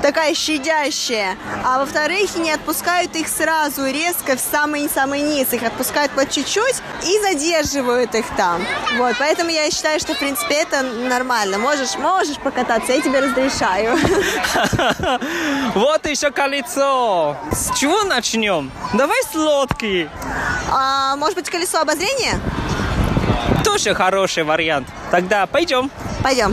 такая 0.00 0.34
щадящая, 0.34 1.36
а 1.64 1.78
во-вторых, 1.78 2.34
не 2.36 2.50
отпускают 2.50 3.14
их 3.16 3.28
сразу 3.28 3.84
резко 3.86 4.36
в 4.36 4.40
самый-самый 4.40 5.20
низ. 5.20 5.52
Их 5.52 5.62
отпускают 5.62 6.12
по 6.12 6.26
чуть-чуть 6.26 6.76
и 7.04 7.20
задерживают 7.20 8.14
их 8.14 8.24
там. 8.36 8.64
Вот, 8.96 9.16
поэтому 9.18 9.50
я 9.50 9.70
считаю, 9.70 10.00
что, 10.00 10.14
в 10.14 10.18
принципе, 10.18 10.54
это 10.54 10.82
нормально. 10.82 11.58
Можешь, 11.58 11.96
можешь 11.96 12.38
покататься, 12.38 12.92
я 12.92 13.00
тебе 13.00 13.20
разрешаю. 13.20 13.98
Вот 15.74 16.06
еще 16.06 16.30
колесо. 16.30 17.36
С 17.52 17.76
чего 17.78 18.02
начнем? 18.04 18.70
Давай 18.94 19.22
с 19.22 19.34
лодки. 19.34 20.10
А, 20.70 21.16
может 21.16 21.36
быть, 21.36 21.48
колесо 21.50 21.78
обозрения? 21.80 22.40
Тоже 23.72 23.94
хороший 23.94 24.42
вариант. 24.42 24.88
Тогда 25.12 25.46
пойдем. 25.46 25.92
Пойдем. 26.24 26.52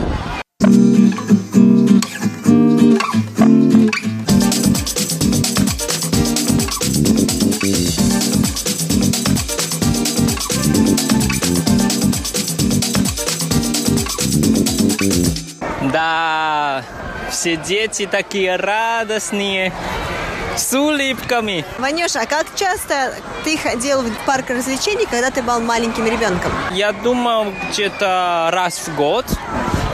Да, 15.92 16.84
все 17.30 17.56
дети 17.56 18.06
такие 18.06 18.54
радостные 18.54 19.72
с 20.58 20.74
улыбками. 20.74 21.64
Ванюша, 21.78 22.22
а 22.22 22.26
как 22.26 22.46
часто 22.54 23.14
ты 23.44 23.56
ходил 23.56 24.02
в 24.02 24.12
парк 24.26 24.50
развлечений, 24.50 25.06
когда 25.06 25.30
ты 25.30 25.42
был 25.42 25.60
маленьким 25.60 26.06
ребенком? 26.06 26.50
Я 26.72 26.92
думал, 26.92 27.52
где-то 27.70 28.50
раз 28.52 28.78
в 28.78 28.94
год. 28.96 29.26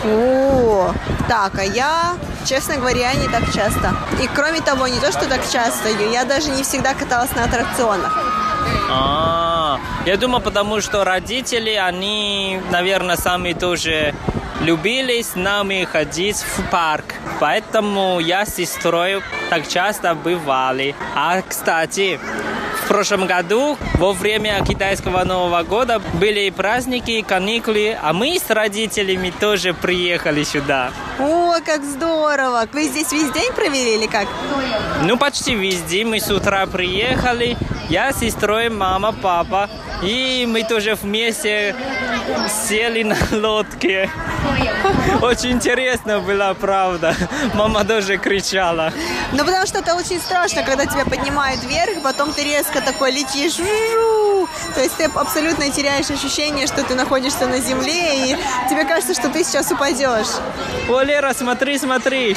О, 0.04 0.92
так, 1.28 1.58
а 1.58 1.64
я, 1.64 2.16
честно 2.44 2.76
говоря, 2.76 3.12
не 3.14 3.28
так 3.28 3.44
часто. 3.54 3.94
И 4.22 4.28
кроме 4.34 4.60
того, 4.60 4.86
не 4.88 4.98
то, 5.00 5.10
что 5.12 5.26
так 5.28 5.40
часто, 5.50 5.88
я 6.12 6.24
даже 6.24 6.50
не 6.50 6.62
всегда 6.62 6.94
каталась 6.94 7.30
на 7.32 7.44
аттракционах. 7.44 8.12
А, 8.90 9.78
я 10.06 10.16
думаю, 10.16 10.42
потому 10.42 10.80
что 10.80 11.04
родители, 11.04 11.70
они, 11.70 12.60
наверное, 12.70 13.16
сами 13.16 13.52
тоже 13.52 14.14
любили 14.60 15.22
с 15.22 15.34
нами 15.34 15.84
ходить 15.84 16.36
в 16.36 16.70
парк. 16.70 17.04
Поэтому 17.40 18.20
я 18.20 18.46
с 18.46 18.54
сестрой 18.54 19.22
так 19.50 19.68
часто 19.68 20.14
бывали. 20.14 20.94
А, 21.14 21.42
кстати, 21.42 22.18
в 22.84 22.88
прошлом 22.88 23.26
году 23.26 23.78
во 23.94 24.12
время 24.12 24.62
китайского 24.64 25.24
Нового 25.24 25.62
года 25.62 26.00
были 26.14 26.50
праздники, 26.50 27.22
каникулы, 27.22 27.96
а 28.00 28.12
мы 28.12 28.38
с 28.38 28.50
родителями 28.50 29.32
тоже 29.40 29.72
приехали 29.72 30.44
сюда. 30.44 30.90
О, 31.18 31.54
как 31.64 31.82
здорово! 31.82 32.68
Вы 32.72 32.84
здесь 32.84 33.10
весь 33.12 33.30
день 33.30 33.52
провели 33.52 33.96
или 33.96 34.06
как? 34.06 34.28
Ну, 35.02 35.16
почти 35.16 35.54
весь 35.54 35.80
день. 35.82 36.08
Мы 36.08 36.20
с 36.20 36.30
утра 36.30 36.66
приехали, 36.66 37.56
я 37.88 38.12
с 38.12 38.20
сестрой, 38.20 38.68
мама, 38.68 39.12
папа. 39.12 39.70
И 40.02 40.46
мы 40.46 40.62
тоже 40.64 40.94
вместе 40.94 41.74
сели 42.68 43.02
на 43.02 43.16
лодке. 43.32 44.10
Очень 45.22 45.52
интересно 45.52 46.20
было, 46.20 46.54
правда. 46.58 47.14
Мама 47.54 47.84
тоже 47.84 48.18
кричала. 48.18 48.92
Ну, 49.32 49.44
потому 49.44 49.66
что 49.66 49.78
это 49.78 49.94
очень 49.94 50.20
страшно, 50.20 50.62
когда 50.62 50.86
тебя 50.86 51.04
поднимают 51.04 51.62
вверх, 51.64 52.02
потом 52.02 52.32
ты 52.32 52.44
резко 52.44 52.80
такой 52.80 53.12
летишь. 53.12 53.56
То 54.74 54.80
есть 54.82 54.96
ты 54.96 55.04
абсолютно 55.04 55.70
теряешь 55.70 56.10
ощущение, 56.10 56.66
что 56.66 56.82
ты 56.82 56.94
находишься 56.94 57.46
на 57.46 57.60
земле, 57.60 58.30
и 58.32 58.36
тебе 58.68 58.84
кажется, 58.84 59.14
что 59.14 59.28
ты 59.28 59.44
сейчас 59.44 59.70
упадешь. 59.70 60.26
О, 60.88 61.00
Лера, 61.02 61.32
смотри, 61.32 61.78
смотри. 61.78 62.36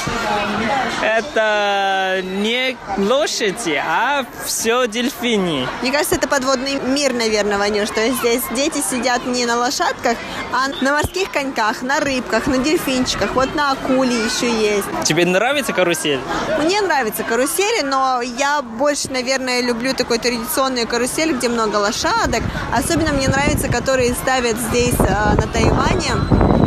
Это 1.02 2.20
не 2.22 2.76
лошади, 2.96 3.82
а 3.84 4.24
все 4.44 4.86
дельфини. 4.86 5.68
Мне 5.82 5.92
кажется, 5.92 6.14
это 6.14 6.28
подводный 6.28 6.74
мир, 6.80 7.12
наверное, 7.12 7.58
Ванюш. 7.58 7.90
То 7.90 8.00
есть 8.00 8.18
здесь 8.18 8.42
дети 8.52 8.82
сидят 8.82 9.26
не 9.26 9.44
на 9.46 9.56
лошадках, 9.78 10.16
а 10.52 10.68
на 10.82 10.92
морских 10.92 11.30
коньках, 11.30 11.82
на 11.82 12.00
рыбках, 12.00 12.46
на 12.46 12.58
дельфинчиках, 12.58 13.34
вот 13.34 13.54
на 13.54 13.72
акуле 13.72 14.24
еще 14.24 14.50
есть. 14.50 14.86
Тебе 15.04 15.24
нравится 15.24 15.72
карусель? 15.72 16.20
Мне 16.58 16.80
нравится 16.80 17.22
карусели, 17.22 17.82
но 17.82 18.20
я 18.20 18.62
больше, 18.62 19.10
наверное, 19.10 19.60
люблю 19.60 19.94
такой 19.94 20.18
традиционный 20.18 20.86
карусель, 20.86 21.32
где 21.32 21.48
много 21.48 21.76
лошадок. 21.76 22.42
Особенно 22.72 23.12
мне 23.12 23.28
нравится, 23.28 23.68
которые 23.68 24.14
ставят 24.14 24.56
здесь, 24.56 24.98
э, 24.98 25.34
на 25.34 25.46
Тайване, 25.52 26.57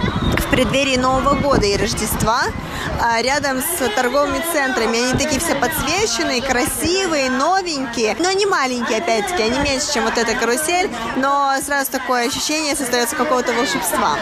преддверии 0.51 0.97
Нового 0.97 1.35
года 1.35 1.65
и 1.65 1.77
Рождества 1.77 2.41
а, 3.01 3.21
рядом 3.21 3.61
с 3.61 3.89
торговыми 3.95 4.43
центрами. 4.51 4.99
Они 4.99 5.13
такие 5.13 5.39
все 5.39 5.55
подсвеченные, 5.55 6.41
красивые, 6.41 7.29
новенькие. 7.29 8.15
Но 8.19 8.29
они 8.29 8.45
маленькие, 8.45 8.99
опять-таки, 8.99 9.43
они 9.43 9.59
меньше, 9.59 9.93
чем 9.93 10.03
вот 10.03 10.17
эта 10.17 10.35
карусель. 10.35 10.89
Но 11.15 11.53
сразу 11.61 11.91
такое 11.91 12.27
ощущение 12.27 12.75
создается 12.75 13.15
какого-то 13.15 13.53
волшебства. 13.53 14.17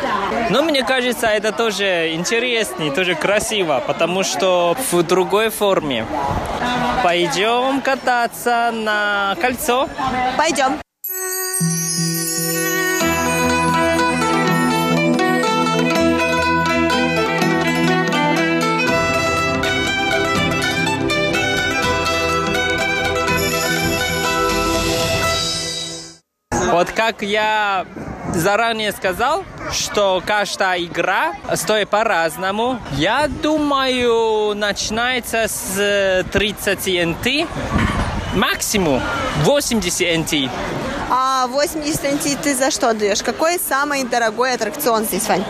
Ну, 0.50 0.64
мне 0.64 0.84
кажется, 0.84 1.28
это 1.28 1.52
тоже 1.52 2.14
интереснее, 2.14 2.92
тоже 2.92 3.16
красиво, 3.16 3.84
потому 3.86 4.24
что 4.24 4.78
в 4.92 5.04
другой 5.04 5.50
форме. 5.50 6.06
Пойдем 7.04 7.82
кататься 7.82 8.72
на 8.74 9.36
кольцо. 9.42 9.90
Пойдем. 10.38 10.80
Вот 26.80 26.92
как 26.92 27.24
я 27.24 27.86
заранее 28.34 28.94
сказал, 28.94 29.44
что 29.74 30.24
каждая 30.26 30.80
игра 30.82 31.34
стоит 31.56 31.90
по-разному. 31.90 32.80
Я 32.94 33.28
думаю, 33.28 34.56
начинается 34.56 35.50
с 35.50 36.24
30 36.32 36.88
NT, 36.88 37.48
максимум 38.34 39.02
80 39.44 40.00
NT. 40.08 40.50
А 41.12 41.47
80 41.47 42.03
NT 42.03 42.38
ты 42.43 42.55
за 42.55 42.70
что 42.70 42.93
даешь? 42.93 43.24
Какой 43.24 43.57
самый 43.57 44.03
дорогой 44.03 44.53
аттракцион 44.53 45.05
здесь, 45.05 45.28
Вань? 45.28 45.43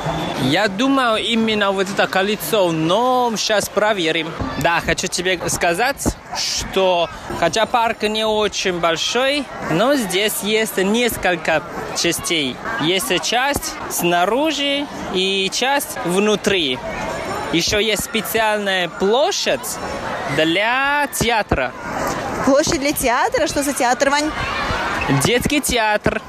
Я 0.43 0.69
думаю, 0.69 1.17
именно 1.17 1.71
вот 1.71 1.89
это 1.89 2.07
колесо, 2.07 2.71
но 2.71 3.31
сейчас 3.35 3.67
проверим. 3.67 4.31
Да, 4.59 4.79
хочу 4.79 5.07
тебе 5.07 5.37
сказать, 5.49 6.15
что 6.37 7.09
хотя 7.39 7.65
парк 7.65 8.03
не 8.03 8.25
очень 8.25 8.79
большой, 8.79 9.43
но 9.71 9.95
здесь 9.95 10.43
есть 10.43 10.77
несколько 10.77 11.61
частей. 11.97 12.55
Есть 12.79 13.21
часть 13.23 13.73
снаружи 13.89 14.87
и 15.13 15.49
часть 15.53 15.97
внутри. 16.05 16.79
Еще 17.51 17.83
есть 17.83 18.05
специальная 18.05 18.87
площадь 18.87 19.77
для 20.37 21.07
театра. 21.07 21.73
Площадь 22.45 22.79
для 22.79 22.93
театра? 22.93 23.47
Что 23.47 23.61
за 23.61 23.73
театр, 23.73 24.09
Вань? 24.09 24.31
Детский 25.09 25.59
театр. 25.59 26.21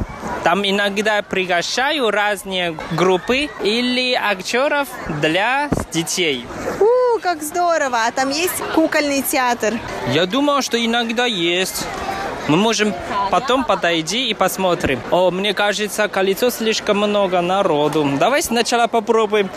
Там 0.42 0.66
иногда 0.66 1.20
приглашаю 1.20 2.10
разные 2.10 2.74
группы 2.92 3.50
или 3.62 4.14
актеров 4.14 4.88
для 5.20 5.68
детей. 5.92 6.46
У, 6.80 7.18
как 7.20 7.42
здорово! 7.42 8.06
А 8.06 8.10
там 8.10 8.30
есть 8.30 8.62
кукольный 8.74 9.20
театр? 9.20 9.74
Я 10.08 10.24
думал, 10.24 10.62
что 10.62 10.82
иногда 10.82 11.26
есть. 11.26 11.86
Мы 12.50 12.56
можем 12.56 12.92
потом 13.30 13.64
подойти 13.64 14.28
и 14.28 14.34
посмотрим. 14.34 15.00
О, 15.12 15.30
мне 15.30 15.54
кажется, 15.54 16.08
колесо 16.08 16.50
слишком 16.50 16.96
много 16.96 17.40
народу. 17.40 18.04
Давай 18.18 18.42
сначала 18.42 18.88
попробуем 18.88 19.48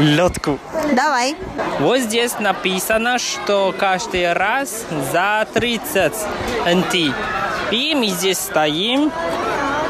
лодку. 0.00 0.58
Давай. 0.94 1.36
Вот 1.78 2.00
здесь 2.00 2.40
написано, 2.40 3.18
что 3.20 3.72
каждый 3.78 4.32
раз 4.32 4.84
за 5.12 5.46
30 5.54 6.12
НТ. 6.66 7.14
И 7.70 7.94
мы 7.94 8.08
здесь 8.08 8.38
стоим. 8.38 9.12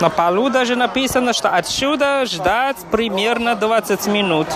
На 0.00 0.10
полу 0.10 0.48
даже 0.48 0.76
написано, 0.76 1.32
что 1.32 1.48
отсюда 1.48 2.24
ждать 2.24 2.76
примерно 2.90 3.56
20 3.56 4.06
минут. 4.06 4.46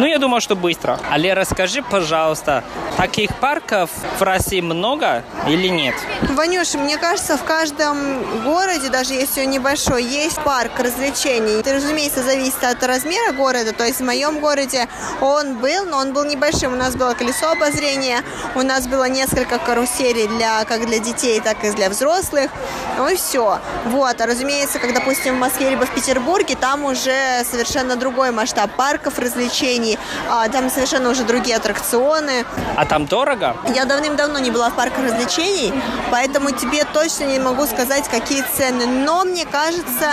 Ну, 0.00 0.06
я 0.06 0.18
думаю, 0.18 0.40
что 0.40 0.56
быстро. 0.56 0.98
Але 1.10 1.34
расскажи, 1.34 1.82
пожалуйста, 1.82 2.62
таких 2.96 3.34
парков 3.36 3.90
в 4.18 4.22
России 4.22 4.60
много 4.60 5.22
или 5.46 5.68
нет? 5.68 5.94
Ванюш, 6.22 6.74
мне 6.74 6.98
кажется, 6.98 7.36
в 7.36 7.44
каждом 7.44 8.44
городе, 8.44 8.90
даже 8.90 9.14
если 9.14 9.44
он 9.44 9.50
небольшой, 9.50 10.04
есть 10.04 10.40
парк 10.42 10.72
развлечений. 10.78 11.60
Это, 11.60 11.74
разумеется, 11.74 12.22
зависит 12.22 12.62
от 12.62 12.82
размера 12.82 13.32
города. 13.32 13.72
То 13.72 13.84
есть 13.84 14.00
в 14.00 14.04
моем 14.04 14.40
городе 14.40 14.88
он 15.20 15.58
был, 15.58 15.84
но 15.86 15.98
он 15.98 16.12
был 16.12 16.24
небольшим. 16.24 16.72
У 16.72 16.76
нас 16.76 16.96
было 16.96 17.14
колесо 17.14 17.50
обозрения, 17.50 18.22
у 18.54 18.62
нас 18.62 18.86
было 18.86 19.08
несколько 19.08 19.58
каруселей 19.58 20.26
для, 20.28 20.64
как 20.64 20.86
для 20.86 20.98
детей, 20.98 21.40
так 21.40 21.64
и 21.64 21.70
для 21.70 21.88
взрослых. 21.88 22.50
Ну 22.96 23.08
и 23.08 23.16
все. 23.16 23.58
Вот. 23.86 24.20
А 24.20 24.26
разумеется, 24.26 24.78
как, 24.88 24.94
допустим, 24.94 25.36
в 25.36 25.38
Москве 25.38 25.70
либо 25.70 25.84
в 25.84 25.90
Петербурге, 25.94 26.56
там 26.56 26.84
уже 26.84 27.44
совершенно 27.44 27.96
другой 27.96 28.30
масштаб 28.30 28.70
парков 28.70 29.18
развлечений. 29.18 29.98
А, 30.30 30.48
там 30.48 30.70
совершенно 30.70 31.10
уже 31.10 31.24
другие 31.24 31.56
аттракционы. 31.56 32.44
А 32.76 32.84
там 32.86 33.06
дорого? 33.06 33.56
Я 33.74 33.84
давным-давно 33.84 34.38
не 34.38 34.50
была 34.50 34.70
в 34.70 34.74
парках 34.74 35.04
развлечений, 35.04 35.72
поэтому 36.10 36.50
тебе 36.52 36.84
точно 36.84 37.24
не 37.24 37.38
могу 37.38 37.66
сказать, 37.66 38.08
какие 38.08 38.42
цены. 38.56 38.86
Но 38.86 39.24
мне 39.24 39.44
кажется, 39.44 40.12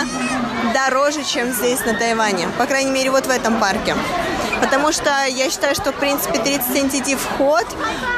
дороже, 0.74 1.24
чем 1.24 1.52
здесь, 1.52 1.84
на 1.86 1.94
Тайване. 1.94 2.48
По 2.58 2.66
крайней 2.66 2.90
мере, 2.90 3.10
вот 3.10 3.26
в 3.26 3.30
этом 3.30 3.58
парке. 3.58 3.94
Потому 4.60 4.92
что 4.92 5.10
я 5.26 5.50
считаю, 5.50 5.74
что, 5.74 5.92
в 5.92 5.96
принципе, 5.96 6.38
30 6.38 6.70
NTD 6.70 7.16
вход 7.16 7.66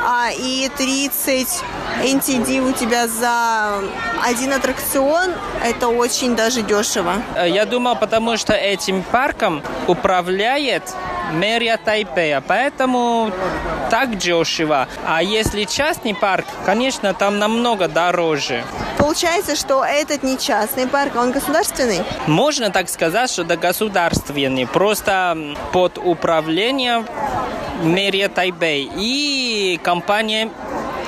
а, 0.06 0.30
и 0.30 0.70
30 0.76 1.62
NTD 2.02 2.68
у 2.68 2.72
тебя 2.72 3.08
за 3.08 3.80
один 4.24 4.52
аттракцион, 4.52 5.32
это 5.64 5.88
очень 5.88 6.36
даже 6.36 6.62
дешево. 6.62 7.14
Я 7.46 7.66
думал, 7.66 7.96
потому 7.96 8.36
что 8.36 8.52
этим 8.52 9.02
парком 9.02 9.62
управляет 9.86 10.82
мэрия 11.32 11.76
Тайпея, 11.76 12.42
поэтому 12.46 13.30
так 13.90 14.16
дешево. 14.16 14.88
А 15.06 15.22
если 15.22 15.64
частный 15.64 16.14
парк, 16.14 16.46
конечно, 16.66 17.14
там 17.14 17.38
намного 17.38 17.88
дороже. 17.88 18.64
Получается, 18.98 19.56
что 19.56 19.84
этот 19.84 20.22
не 20.22 20.38
частный 20.38 20.86
парк, 20.86 21.12
а 21.16 21.20
он 21.20 21.32
государственный? 21.32 22.02
Можно 22.26 22.70
так 22.70 22.88
сказать, 22.88 23.30
что 23.30 23.42
это 23.42 23.56
государственный. 23.56 24.66
Просто 24.66 25.56
под 25.72 25.98
управлением 25.98 27.06
мэрия 27.82 28.28
Тайбэй 28.28 28.90
и 28.96 29.80
компания 29.82 30.50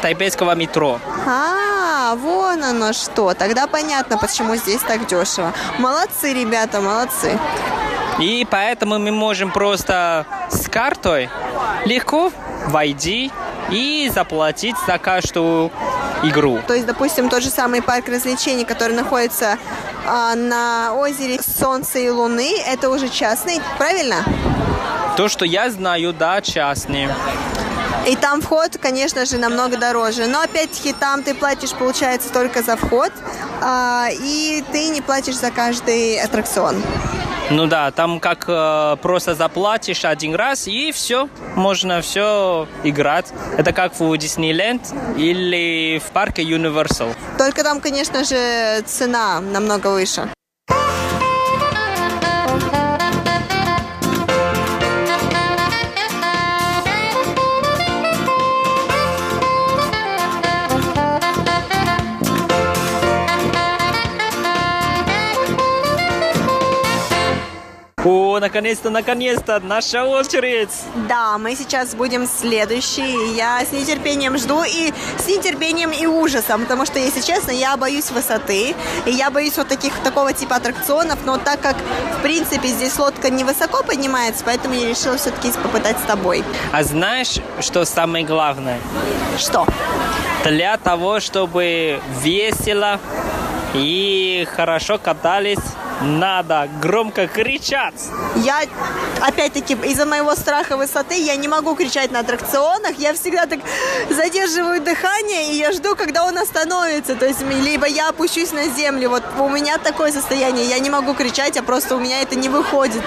тайбейского 0.00 0.54
метро. 0.54 0.98
А, 1.26 2.14
вон 2.16 2.64
оно 2.64 2.92
что. 2.92 3.34
Тогда 3.34 3.66
понятно, 3.66 4.16
почему 4.18 4.56
здесь 4.56 4.80
так 4.80 5.06
дешево. 5.06 5.52
Молодцы, 5.78 6.32
ребята, 6.32 6.80
молодцы. 6.80 7.38
И 8.20 8.46
поэтому 8.50 8.98
мы 8.98 9.10
можем 9.10 9.50
просто 9.50 10.26
с 10.50 10.68
картой 10.68 11.30
легко 11.86 12.30
войти 12.66 13.30
и 13.70 14.10
заплатить 14.12 14.76
за 14.86 14.98
каждую 14.98 15.70
игру. 16.22 16.60
То 16.66 16.74
есть, 16.74 16.86
допустим, 16.86 17.28
тот 17.28 17.42
же 17.42 17.48
самый 17.48 17.80
парк 17.80 18.08
развлечений, 18.08 18.64
который 18.64 18.94
находится 18.94 19.58
а, 20.06 20.34
на 20.34 20.94
озере 20.94 21.40
Солнца 21.42 21.98
и 21.98 22.10
Луны, 22.10 22.58
это 22.66 22.90
уже 22.90 23.08
частный, 23.08 23.60
правильно? 23.78 24.16
То, 25.16 25.28
что 25.28 25.44
я 25.44 25.70
знаю, 25.70 26.12
да, 26.12 26.40
частный. 26.42 27.08
И 28.06 28.16
там 28.16 28.40
вход, 28.40 28.78
конечно 28.80 29.24
же, 29.26 29.36
намного 29.36 29.76
дороже. 29.76 30.26
Но 30.26 30.40
опять-таки 30.40 30.92
там 30.92 31.22
ты 31.22 31.34
платишь, 31.34 31.72
получается, 31.72 32.32
только 32.32 32.62
за 32.62 32.76
вход, 32.76 33.12
а, 33.62 34.08
и 34.10 34.64
ты 34.72 34.88
не 34.88 35.00
платишь 35.00 35.36
за 35.36 35.50
каждый 35.50 36.20
аттракцион. 36.20 36.82
Ну 37.50 37.66
да, 37.66 37.90
там 37.90 38.20
как 38.20 38.44
э, 38.46 38.96
просто 39.02 39.34
заплатишь 39.34 40.04
один 40.04 40.36
раз 40.36 40.68
и 40.68 40.92
все, 40.92 41.28
можно 41.56 42.00
все 42.00 42.68
играть. 42.84 43.32
Это 43.58 43.72
как 43.72 43.98
в 43.98 44.16
Диснейленд 44.16 44.82
или 45.16 45.98
в 45.98 46.12
парке 46.12 46.42
Universal. 46.42 47.12
Только 47.38 47.64
там, 47.64 47.80
конечно 47.80 48.24
же, 48.24 48.82
цена 48.86 49.40
намного 49.40 49.88
выше. 49.88 50.30
О, 68.02 68.38
наконец-то, 68.40 68.88
наконец-то, 68.88 69.60
наша 69.60 70.04
очередь. 70.04 70.70
Да, 71.06 71.36
мы 71.36 71.54
сейчас 71.54 71.94
будем 71.94 72.26
следующие. 72.26 73.36
Я 73.36 73.62
с 73.62 73.72
нетерпением 73.72 74.38
жду 74.38 74.62
и 74.64 74.92
с 75.18 75.26
нетерпением 75.26 75.90
и 75.90 76.06
ужасом, 76.06 76.62
потому 76.62 76.86
что, 76.86 76.98
если 76.98 77.20
честно, 77.20 77.50
я 77.50 77.76
боюсь 77.76 78.10
высоты, 78.10 78.74
и 79.04 79.10
я 79.10 79.30
боюсь 79.30 79.58
вот 79.58 79.68
таких 79.68 79.92
такого 80.02 80.32
типа 80.32 80.56
аттракционов, 80.56 81.18
но 81.26 81.36
так 81.36 81.60
как, 81.60 81.76
в 82.18 82.22
принципе, 82.22 82.68
здесь 82.68 82.98
лодка 82.98 83.28
не 83.28 83.44
высоко 83.44 83.82
поднимается, 83.82 84.44
поэтому 84.46 84.74
я 84.74 84.88
решила 84.88 85.18
все-таки 85.18 85.52
попытать 85.62 85.98
с 85.98 86.02
тобой. 86.02 86.42
А 86.72 86.82
знаешь, 86.82 87.36
что 87.60 87.84
самое 87.84 88.24
главное? 88.24 88.78
Что? 89.38 89.66
Для 90.44 90.78
того, 90.78 91.20
чтобы 91.20 92.00
весело 92.22 92.98
и 93.74 94.46
хорошо 94.54 94.98
катались, 94.98 95.58
надо 96.02 96.68
громко 96.80 97.26
кричать. 97.26 98.08
Я, 98.36 98.62
опять-таки, 99.20 99.74
из-за 99.74 100.06
моего 100.06 100.34
страха 100.34 100.76
высоты, 100.76 101.22
я 101.22 101.36
не 101.36 101.46
могу 101.46 101.74
кричать 101.74 102.10
на 102.10 102.20
аттракционах. 102.20 102.98
Я 102.98 103.12
всегда 103.14 103.46
так 103.46 103.60
задерживаю 104.08 104.80
дыхание, 104.80 105.52
и 105.52 105.58
я 105.58 105.72
жду, 105.72 105.94
когда 105.94 106.24
он 106.24 106.38
остановится. 106.38 107.16
То 107.16 107.26
есть, 107.26 107.42
либо 107.42 107.86
я 107.86 108.08
опущусь 108.08 108.52
на 108.52 108.68
землю. 108.68 109.10
Вот 109.10 109.24
у 109.38 109.48
меня 109.48 109.78
такое 109.78 110.10
состояние. 110.12 110.66
Я 110.66 110.78
не 110.78 110.90
могу 110.90 111.14
кричать, 111.14 111.56
а 111.56 111.62
просто 111.62 111.96
у 111.96 112.00
меня 112.00 112.22
это 112.22 112.36
не 112.36 112.48
выходит. 112.48 113.04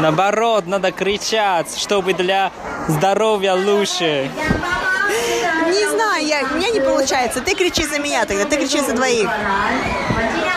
Наоборот, 0.00 0.66
надо 0.66 0.92
кричать, 0.92 1.76
чтобы 1.78 2.12
для 2.12 2.52
здоровья 2.88 3.54
лучше. 3.54 4.30
Не 5.68 5.86
знаю, 5.86 6.26
я, 6.26 6.48
у 6.50 6.56
меня 6.56 6.70
не 6.70 6.80
получается. 6.80 7.40
Ты 7.40 7.54
кричи 7.54 7.84
за 7.84 7.98
меня 7.98 8.24
тогда, 8.24 8.44
ты 8.46 8.56
кричи 8.56 8.80
за 8.80 8.94
двоих. 8.94 9.28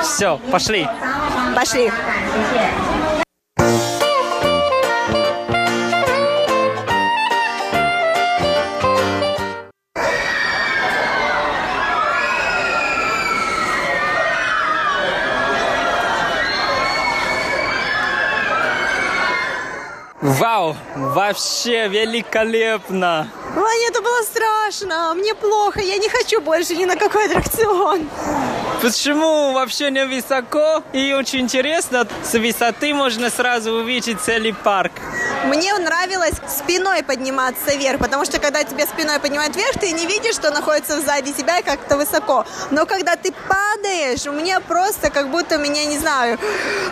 Все, 0.04 0.40
пошли. 0.52 0.88
Пошли. 1.56 1.92
Вау, 20.22 20.76
вообще 20.96 21.88
великолепно. 21.88 23.28
Ой, 23.56 23.88
это 23.90 24.02
было 24.02 24.22
страшно. 24.24 25.14
Мне 25.14 25.36
плохо. 25.36 25.82
Я 25.82 25.98
не 25.98 26.08
хочу 26.10 26.40
больше 26.42 26.76
ни 26.76 26.86
на 26.86 26.96
какой 26.96 27.26
аттракцион. 27.26 28.10
Почему 28.82 29.52
вообще 29.52 29.92
не 29.92 30.06
высоко? 30.06 30.84
И 30.94 31.14
очень 31.14 31.42
интересно, 31.42 32.08
с 32.24 32.34
высоты 32.34 32.94
можно 32.94 33.30
сразу 33.30 33.74
увидеть 33.74 34.22
целый 34.22 34.54
парк. 34.54 34.94
Мне 35.46 35.76
нравилось 35.80 36.36
спиной 36.48 37.04
подниматься 37.04 37.76
вверх, 37.76 38.00
потому 38.00 38.26
что 38.26 38.40
когда 38.40 38.64
тебя 38.64 38.86
спиной 38.86 39.20
поднимают 39.20 39.56
вверх, 39.56 39.80
ты 39.80 39.92
не 39.92 40.06
видишь, 40.06 40.36
что 40.36 40.52
находится 40.52 41.02
сзади 41.02 41.34
тебя 41.34 41.60
и 41.60 41.64
как-то 41.64 41.98
высоко. 41.98 42.46
Но 42.70 42.86
когда 42.86 43.16
ты 43.16 43.34
падаешь, 43.48 44.28
у 44.28 44.32
меня 44.34 44.60
просто 44.60 45.10
как 45.10 45.30
будто 45.30 45.58
меня, 45.58 45.86
не 45.86 45.98
знаю, 45.98 46.38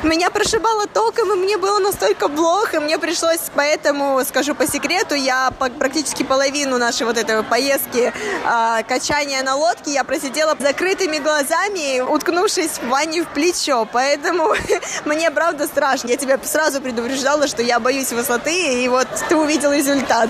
меня 0.01 0.31
прошибало 0.31 0.87
током, 0.87 1.31
и 1.31 1.35
мне 1.35 1.57
было 1.57 1.77
настолько 1.77 2.27
плохо, 2.27 2.79
мне 2.81 2.97
пришлось, 2.97 3.39
поэтому, 3.53 4.19
скажу 4.25 4.55
по 4.55 4.65
секрету, 4.65 5.13
я 5.13 5.51
практически 5.51 6.23
половину 6.23 6.79
нашей 6.79 7.05
вот 7.05 7.17
этой 7.17 7.43
поездки 7.43 8.11
э, 8.11 8.83
качания 8.87 9.43
на 9.43 9.55
лодке 9.55 9.91
я 9.91 10.03
просидела 10.03 10.55
закрытыми 10.59 11.19
глазами, 11.19 12.01
уткнувшись 12.01 12.79
в 12.81 12.87
ванне 12.87 13.21
в 13.23 13.27
плечо, 13.27 13.87
поэтому 13.91 14.55
мне 15.05 15.29
правда 15.29 15.67
страшно. 15.67 16.07
Я 16.07 16.17
тебя 16.17 16.39
сразу 16.43 16.81
предупреждала, 16.81 17.47
что 17.47 17.61
я 17.61 17.79
боюсь 17.79 18.11
высоты, 18.11 18.38
и 18.47 18.87
вот 18.87 19.07
ты 19.27 19.35
увидел 19.35 19.71
результат. 19.71 20.29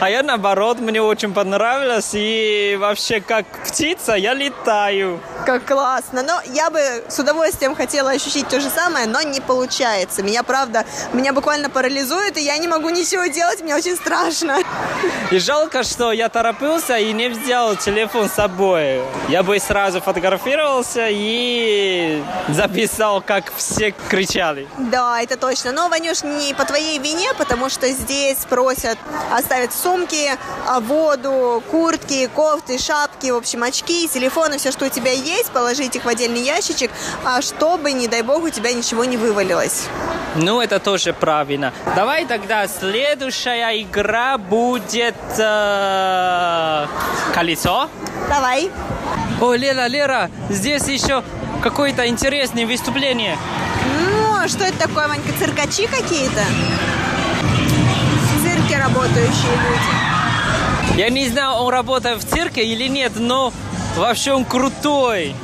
А 0.00 0.10
я 0.10 0.22
наоборот, 0.22 0.78
мне 0.78 1.00
очень 1.00 1.32
понравилось, 1.32 2.10
и 2.12 2.76
вообще 2.78 3.20
как 3.20 3.46
птица 3.66 4.14
я 4.14 4.34
летаю. 4.34 5.20
Как 5.46 5.64
классно. 5.64 6.22
Но 6.22 6.40
я 6.52 6.70
бы 6.70 6.80
с 7.08 7.18
удовольствием 7.18 7.74
хотела 7.74 8.10
ощутить 8.10 8.48
то 8.48 8.60
же 8.60 8.68
самое, 8.68 9.06
но 9.06 9.22
не 9.22 9.40
получается. 9.40 10.22
Меня, 10.22 10.42
правда, 10.42 10.84
меня 11.12 11.32
буквально 11.32 11.70
парализует, 11.70 12.36
и 12.36 12.42
я 12.42 12.58
не 12.58 12.68
могу 12.68 12.90
ничего 12.90 13.26
делать, 13.26 13.62
мне 13.62 13.74
очень 13.74 13.96
страшно. 13.96 14.58
И 15.30 15.38
жалко, 15.38 15.82
что 15.82 16.12
я 16.12 16.28
торопился 16.28 16.98
и 16.98 17.12
не 17.12 17.28
взял 17.28 17.76
телефон 17.76 18.28
с 18.28 18.32
собой. 18.32 19.00
Я 19.28 19.42
бы 19.42 19.58
сразу 19.58 20.00
фотографировался 20.00 21.06
и 21.08 22.22
записал, 22.48 23.22
как 23.22 23.52
все 23.56 23.94
кричали. 24.08 24.68
Да, 24.78 25.22
это 25.22 25.36
точно. 25.36 25.72
Но, 25.72 25.88
Ванюш, 25.88 26.22
не 26.22 26.54
по 26.54 26.64
твоей 26.64 26.98
вине, 26.98 27.25
потому 27.34 27.68
что 27.68 27.88
здесь 27.90 28.38
просят 28.48 28.98
оставить 29.32 29.72
сумки, 29.72 30.30
а, 30.66 30.80
воду, 30.80 31.62
куртки, 31.70 32.28
кофты, 32.34 32.78
шапки, 32.78 33.30
в 33.30 33.36
общем, 33.36 33.62
очки, 33.62 34.08
телефоны, 34.08 34.58
все, 34.58 34.72
что 34.72 34.86
у 34.86 34.88
тебя 34.88 35.12
есть, 35.12 35.50
положить 35.50 35.96
их 35.96 36.04
в 36.04 36.08
отдельный 36.08 36.42
ящичек, 36.42 36.90
а 37.24 37.42
чтобы, 37.42 37.92
не 37.92 38.08
дай 38.08 38.22
бог, 38.22 38.44
у 38.44 38.50
тебя 38.50 38.72
ничего 38.72 39.04
не 39.04 39.16
вывалилось. 39.16 39.84
Ну, 40.36 40.60
это 40.60 40.78
тоже 40.80 41.12
правильно. 41.12 41.72
Давай 41.94 42.26
тогда 42.26 42.68
следующая 42.68 43.82
игра 43.82 44.36
будет 44.36 45.14
э, 45.38 46.86
колесо. 47.34 47.88
Давай. 48.28 48.70
О, 49.40 49.54
Лера, 49.54 49.86
Лера, 49.86 50.30
здесь 50.50 50.88
еще 50.88 51.22
какое-то 51.62 52.06
интересное 52.06 52.66
выступление. 52.66 53.38
Ну, 53.98 54.34
а 54.42 54.48
что 54.48 54.64
это 54.64 54.78
такое, 54.78 55.08
Ванька, 55.08 55.32
циркачи 55.38 55.86
какие-то? 55.86 56.42
Работающие 58.78 59.52
люди. 59.52 60.96
Я 60.96 61.10
не 61.10 61.28
знаю, 61.28 61.56
он 61.56 61.68
работает 61.70 62.22
в 62.22 62.28
цирке 62.28 62.64
или 62.64 62.88
нет, 62.88 63.12
но 63.16 63.52
вообще 63.96 64.32
он 64.32 64.44
крутой. 64.44 65.34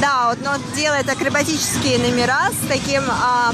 Да, 0.00 0.30
вот, 0.30 0.38
он 0.46 0.60
делает 0.74 1.08
акробатические 1.08 1.98
номера 1.98 2.50
с 2.50 2.68
таким 2.68 3.02
а, 3.08 3.52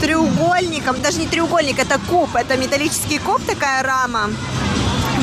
треугольником, 0.00 1.00
даже 1.00 1.18
не 1.18 1.26
треугольник, 1.26 1.78
это 1.78 1.98
куб, 2.10 2.34
это 2.34 2.56
металлический 2.56 3.18
куб, 3.18 3.40
такая 3.46 3.82
рама. 3.82 4.30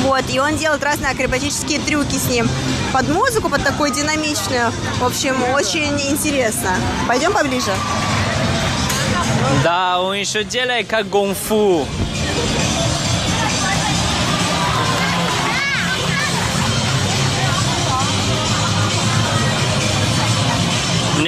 Вот, 0.03 0.23
и 0.31 0.39
он 0.39 0.57
делает 0.57 0.83
разные 0.83 1.11
акробатические 1.11 1.79
трюки 1.79 2.15
с 2.15 2.27
ним 2.29 2.49
под 2.91 3.07
музыку, 3.09 3.49
под 3.49 3.63
такую 3.63 3.93
динамичную. 3.93 4.71
В 4.99 5.05
общем, 5.05 5.35
очень 5.53 6.01
интересно. 6.09 6.71
Пойдем 7.07 7.31
поближе? 7.31 7.71
Да, 9.63 10.01
он 10.01 10.15
еще 10.15 10.43
делает 10.43 10.87
как 10.87 11.09
гонфу. 11.09 11.85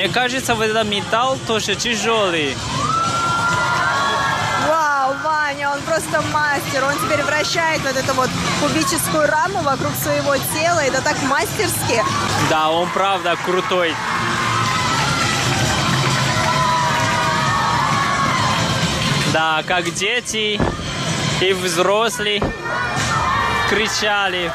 Мне 0.06 0.14
кажется, 0.14 0.53
в 0.53 0.62
этот 0.62 0.88
металл 0.88 1.36
тоже 1.47 1.74
тяжелый. 1.74 2.56
Вау, 4.68 5.16
Ваня, 5.24 5.72
он 5.72 5.82
просто 5.82 6.22
мастер. 6.32 6.84
Он 6.84 6.93
теперь 7.03 7.24
вращает 7.24 7.82
вот 7.82 7.97
эту 7.97 8.14
вот 8.14 8.30
кубическую 8.62 9.26
раму 9.26 9.64
вокруг 9.64 9.91
своего 9.95 10.36
тела. 10.53 10.82
Это 10.82 11.01
так 11.01 11.20
мастерски. 11.24 12.03
Да, 12.51 12.70
он 12.70 12.88
правда 12.91 13.36
крутой. 13.45 13.95
Да, 19.34 19.64
как 19.68 19.91
дети 19.91 20.62
и 21.41 21.53
взрослые 21.53 22.43
кричали, 23.72 24.51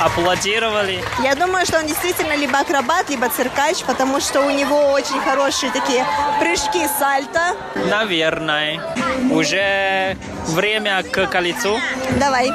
аплодировали. 0.00 1.02
Я 1.22 1.34
думаю, 1.34 1.66
что 1.66 1.78
он 1.78 1.86
действительно 1.86 2.36
либо 2.36 2.58
акробат, 2.58 3.08
либо 3.10 3.28
циркач, 3.28 3.82
потому 3.86 4.20
что 4.20 4.42
у 4.42 4.50
него 4.50 4.90
очень 4.92 5.20
хорошие 5.20 5.72
такие 5.72 6.04
прыжки 6.40 6.86
сальто. 6.98 7.56
Наверное. 7.88 8.80
Уже 9.30 10.16
время 10.48 11.02
к 11.02 11.26
колесу. 11.26 11.78
Давай. 12.18 12.52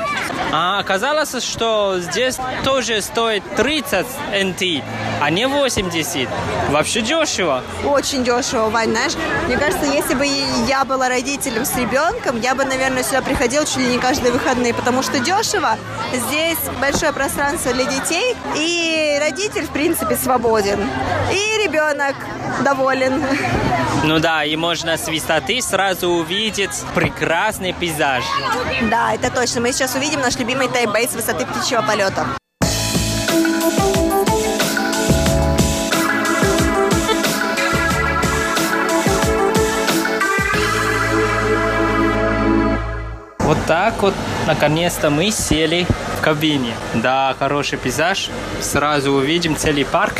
А 0.51 0.79
оказалось, 0.79 1.43
что 1.43 1.99
здесь 1.99 2.37
тоже 2.63 3.01
стоит 3.01 3.43
30 3.55 4.05
NT, 4.33 4.83
а 5.21 5.29
не 5.29 5.47
80. 5.47 6.27
Вообще 6.69 7.01
дешево. 7.01 7.63
Очень 7.85 8.23
дешево, 8.23 8.69
Вань, 8.69 8.91
знаешь. 8.91 9.13
Мне 9.47 9.57
кажется, 9.57 9.85
если 9.85 10.13
бы 10.13 10.25
я 10.67 10.83
была 10.83 11.07
родителем 11.07 11.65
с 11.65 11.75
ребенком, 11.77 12.39
я 12.41 12.55
бы, 12.55 12.65
наверное, 12.65 13.03
сюда 13.03 13.21
приходила 13.21 13.65
чуть 13.65 13.77
ли 13.77 13.85
не 13.85 13.99
каждые 13.99 14.31
выходные, 14.31 14.73
потому 14.73 15.03
что 15.03 15.19
дешево. 15.19 15.77
Здесь 16.13 16.57
большое 16.79 17.13
пространство 17.13 17.71
для 17.73 17.85
детей, 17.85 18.35
и 18.55 19.17
родитель, 19.21 19.65
в 19.65 19.71
принципе, 19.71 20.15
свободен. 20.15 20.79
И 21.31 21.63
ребенок 21.63 22.15
доволен. 22.63 23.23
Ну 24.03 24.19
да, 24.19 24.43
и 24.43 24.55
можно 24.55 24.97
с 24.97 25.07
высоты 25.07 25.61
сразу 25.61 26.09
увидеть 26.09 26.83
прекрасный 26.95 27.73
пейзаж. 27.81 28.23
Да, 28.91 29.13
это 29.13 29.31
точно. 29.31 29.61
Мы 29.61 29.73
сейчас 29.73 29.95
увидим 29.95 30.21
наш 30.21 30.37
любимый 30.37 30.67
тайбэй 30.67 31.07
с 31.07 31.13
высоты 31.13 31.47
птичьего 31.47 31.81
полета. 31.81 32.27
Вот 43.39 43.57
так 43.67 44.01
вот, 44.01 44.13
наконец-то 44.45 45.09
мы 45.09 45.31
сели 45.31 45.87
в 46.17 46.21
кабине. 46.21 46.73
Да, 46.93 47.35
хороший 47.37 47.79
пейзаж. 47.79 48.29
Сразу 48.61 49.11
увидим 49.11 49.57
целый 49.57 49.85
парк. 49.85 50.13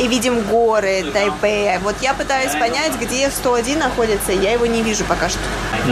И 0.00 0.06
видим 0.06 0.40
горы 0.42 1.04
Тайбэя. 1.12 1.80
Вот 1.80 1.96
я 2.00 2.14
пытаюсь 2.14 2.52
понять, 2.52 2.92
где 3.00 3.30
101 3.30 3.78
находится. 3.78 4.32
Я 4.32 4.52
его 4.52 4.66
не 4.66 4.82
вижу 4.82 5.04
пока 5.04 5.28
что. 5.28 5.40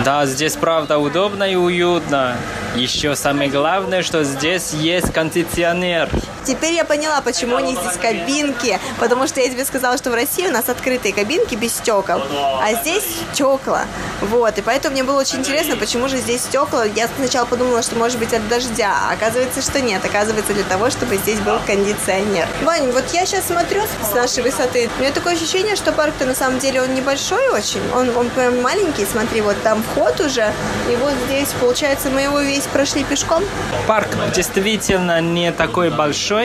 Да, 0.05 0.27
здесь 0.27 0.55
правда 0.55 0.99
удобно 0.99 1.45
и 1.45 1.57
уютно. 1.57 2.37
Еще 2.77 3.17
самое 3.17 3.51
главное, 3.51 4.03
что 4.03 4.23
здесь 4.23 4.73
есть 4.73 5.13
кондиционер. 5.13 6.09
Теперь 6.47 6.75
я 6.75 6.85
поняла, 6.85 7.21
почему 7.23 7.57
у 7.57 7.61
них 7.61 7.79
здесь 7.81 7.97
кабинки. 7.97 8.79
Потому 9.01 9.27
что 9.27 9.41
я 9.41 9.49
тебе 9.51 9.65
сказала, 9.65 9.99
что 9.99 10.11
в 10.11 10.15
России 10.15 10.47
у 10.47 10.53
нас 10.53 10.69
открытые 10.69 11.13
кабинки 11.13 11.57
без 11.57 11.75
стекол. 11.75 12.23
А 12.63 12.73
здесь 12.81 13.03
стекла. 13.33 13.85
Вот. 14.21 14.57
И 14.57 14.63
поэтому 14.63 14.93
мне 14.93 15.03
было 15.03 15.21
очень 15.21 15.41
интересно, 15.41 15.77
почему 15.77 16.09
же 16.09 16.19
здесь 16.19 16.43
стекла. 16.43 16.85
Я 16.85 17.09
сначала 17.17 17.47
подумала, 17.47 17.83
что 17.83 17.97
может 17.97 18.19
быть 18.19 18.33
от 18.33 18.47
дождя. 18.49 18.95
А 19.09 19.13
оказывается, 19.13 19.61
что 19.61 19.81
нет. 19.81 20.05
Оказывается, 20.05 20.55
для 20.55 20.65
того, 20.65 20.91
чтобы 20.91 21.17
здесь 21.17 21.41
был 21.41 21.59
кондиционер. 21.67 22.47
Вань, 22.63 22.93
вот 22.93 23.05
я 23.13 23.27
сейчас 23.27 23.47
смотрю 23.47 23.83
с 24.09 24.15
нашей 24.15 24.45
высоты. 24.45 24.89
У 24.99 25.01
меня 25.01 25.11
такое 25.11 25.35
ощущение, 25.35 25.75
что 25.75 25.93
парк-то 25.93 26.27
на 26.27 26.35
самом 26.35 26.61
деле 26.61 26.83
он 26.83 26.95
небольшой 26.95 27.49
очень. 27.49 27.81
Он, 27.93 28.17
он 28.17 28.31
прям 28.31 28.63
маленький. 28.63 29.05
Смотри, 29.05 29.41
вот 29.41 29.61
там 29.63 29.83
вход 29.83 30.21
уже. 30.21 30.53
И 30.91 30.97
вот 30.97 31.13
здесь, 31.27 31.49
получается, 31.61 32.09
мы 32.11 32.21
его 32.21 32.41
весь 32.41 32.65
прошли 32.65 33.03
пешком. 33.03 33.43
Парк 33.89 34.09
действительно 34.35 35.21
не 35.21 35.51
такой 35.51 35.91
большой, 35.91 36.36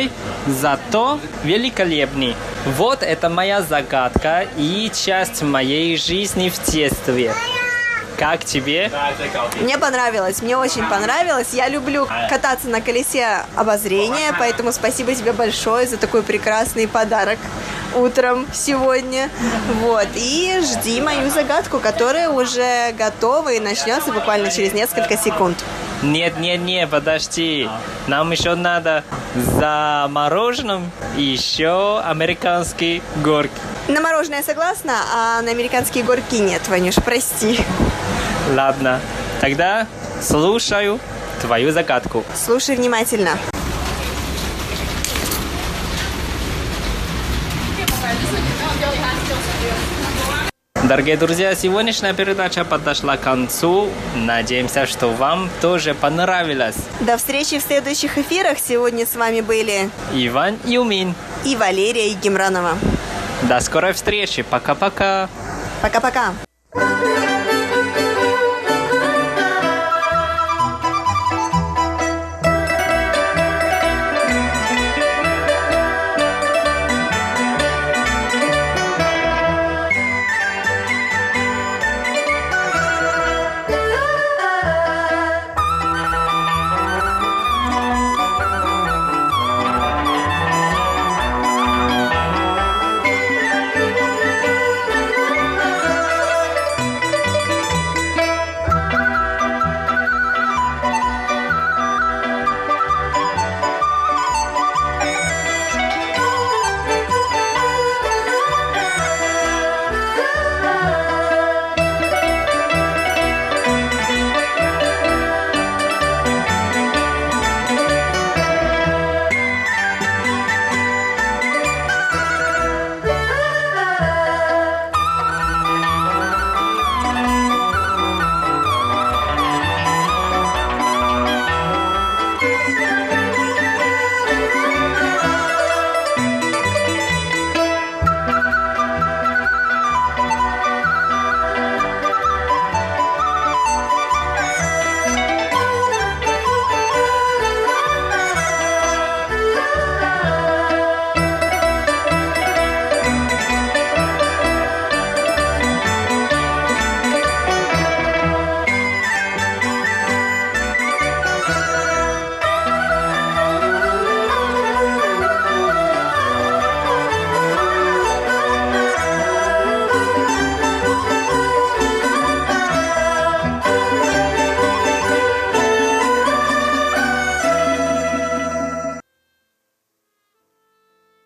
зато 0.48 1.20
великолепный. 1.44 2.36
Вот 2.78 3.04
это 3.04 3.30
моя 3.30 3.62
загадка 3.62 4.46
и 4.58 4.92
часть 4.94 5.42
моей 5.42 5.98
жизни 5.98 6.50
в 6.50 6.72
детстве. 6.72 7.34
Как 8.18 8.46
тебе? 8.46 8.92
Мне 9.62 9.80
понравилось, 9.80 10.44
мне 10.44 10.56
очень 10.56 10.86
понравилось. 10.88 11.54
Я 11.54 11.70
люблю 11.70 12.08
кататься 12.30 12.68
на 12.68 12.80
колесе 12.80 13.40
обозрения, 13.56 14.36
поэтому 14.38 14.72
спасибо 14.72 15.16
тебе 15.16 15.34
большое 15.34 15.88
за 15.88 15.98
такой 15.98 16.22
прекрасный 16.22 16.88
подарок 16.88 17.40
утром 17.96 18.48
сегодня. 18.54 19.30
Вот. 19.82 20.08
И 20.16 20.62
жди 20.62 21.02
мою 21.02 21.30
загадку, 21.30 21.80
которая 21.80 22.30
уже 22.30 22.94
готова 22.98 23.54
и 23.54 23.60
начнется 23.60 24.12
буквально 24.12 24.52
через 24.52 24.74
несколько 24.74 25.18
секунд. 25.18 25.64
Нет, 26.02 26.40
нет, 26.40 26.62
нет, 26.62 26.90
подожди. 26.90 27.70
Нам 28.08 28.32
еще 28.32 28.56
надо 28.56 29.04
за 29.36 30.08
мороженым 30.10 30.92
еще 31.16 32.02
американские 32.02 33.02
горки. 33.18 33.54
На 33.88 34.02
мороженое 34.02 34.42
согласна, 34.44 34.94
а 35.14 35.42
на 35.42 35.52
американские 35.52 36.04
горки 36.04 36.36
нет, 36.36 36.68
Ванюш, 36.68 36.96
прости. 36.96 37.60
Ладно, 38.56 39.00
тогда 39.40 39.88
слушаю 40.22 41.00
твою 41.42 41.72
загадку. 41.72 42.24
Слушай 42.36 42.76
внимательно. 42.76 43.38
Дорогие 50.92 51.16
друзья, 51.16 51.56
сегодняшняя 51.56 52.14
передача 52.14 52.66
подошла 52.66 53.16
к 53.16 53.22
концу. 53.22 53.88
Надеемся, 54.14 54.86
что 54.86 55.08
вам 55.08 55.50
тоже 55.62 55.94
понравилось. 55.94 56.76
До 57.00 57.16
встречи 57.16 57.60
в 57.60 57.62
следующих 57.62 58.18
эфирах. 58.18 58.60
Сегодня 58.60 59.06
с 59.06 59.16
вами 59.16 59.40
были 59.40 59.90
Иван 60.12 60.58
Юмин. 60.66 61.16
и 61.46 61.56
Валерия 61.56 62.10
Егемранова. 62.10 62.78
До 63.44 63.62
скорой 63.62 63.94
встречи. 63.94 64.42
Пока-пока. 64.42 65.30
Пока-пока. 65.82 66.34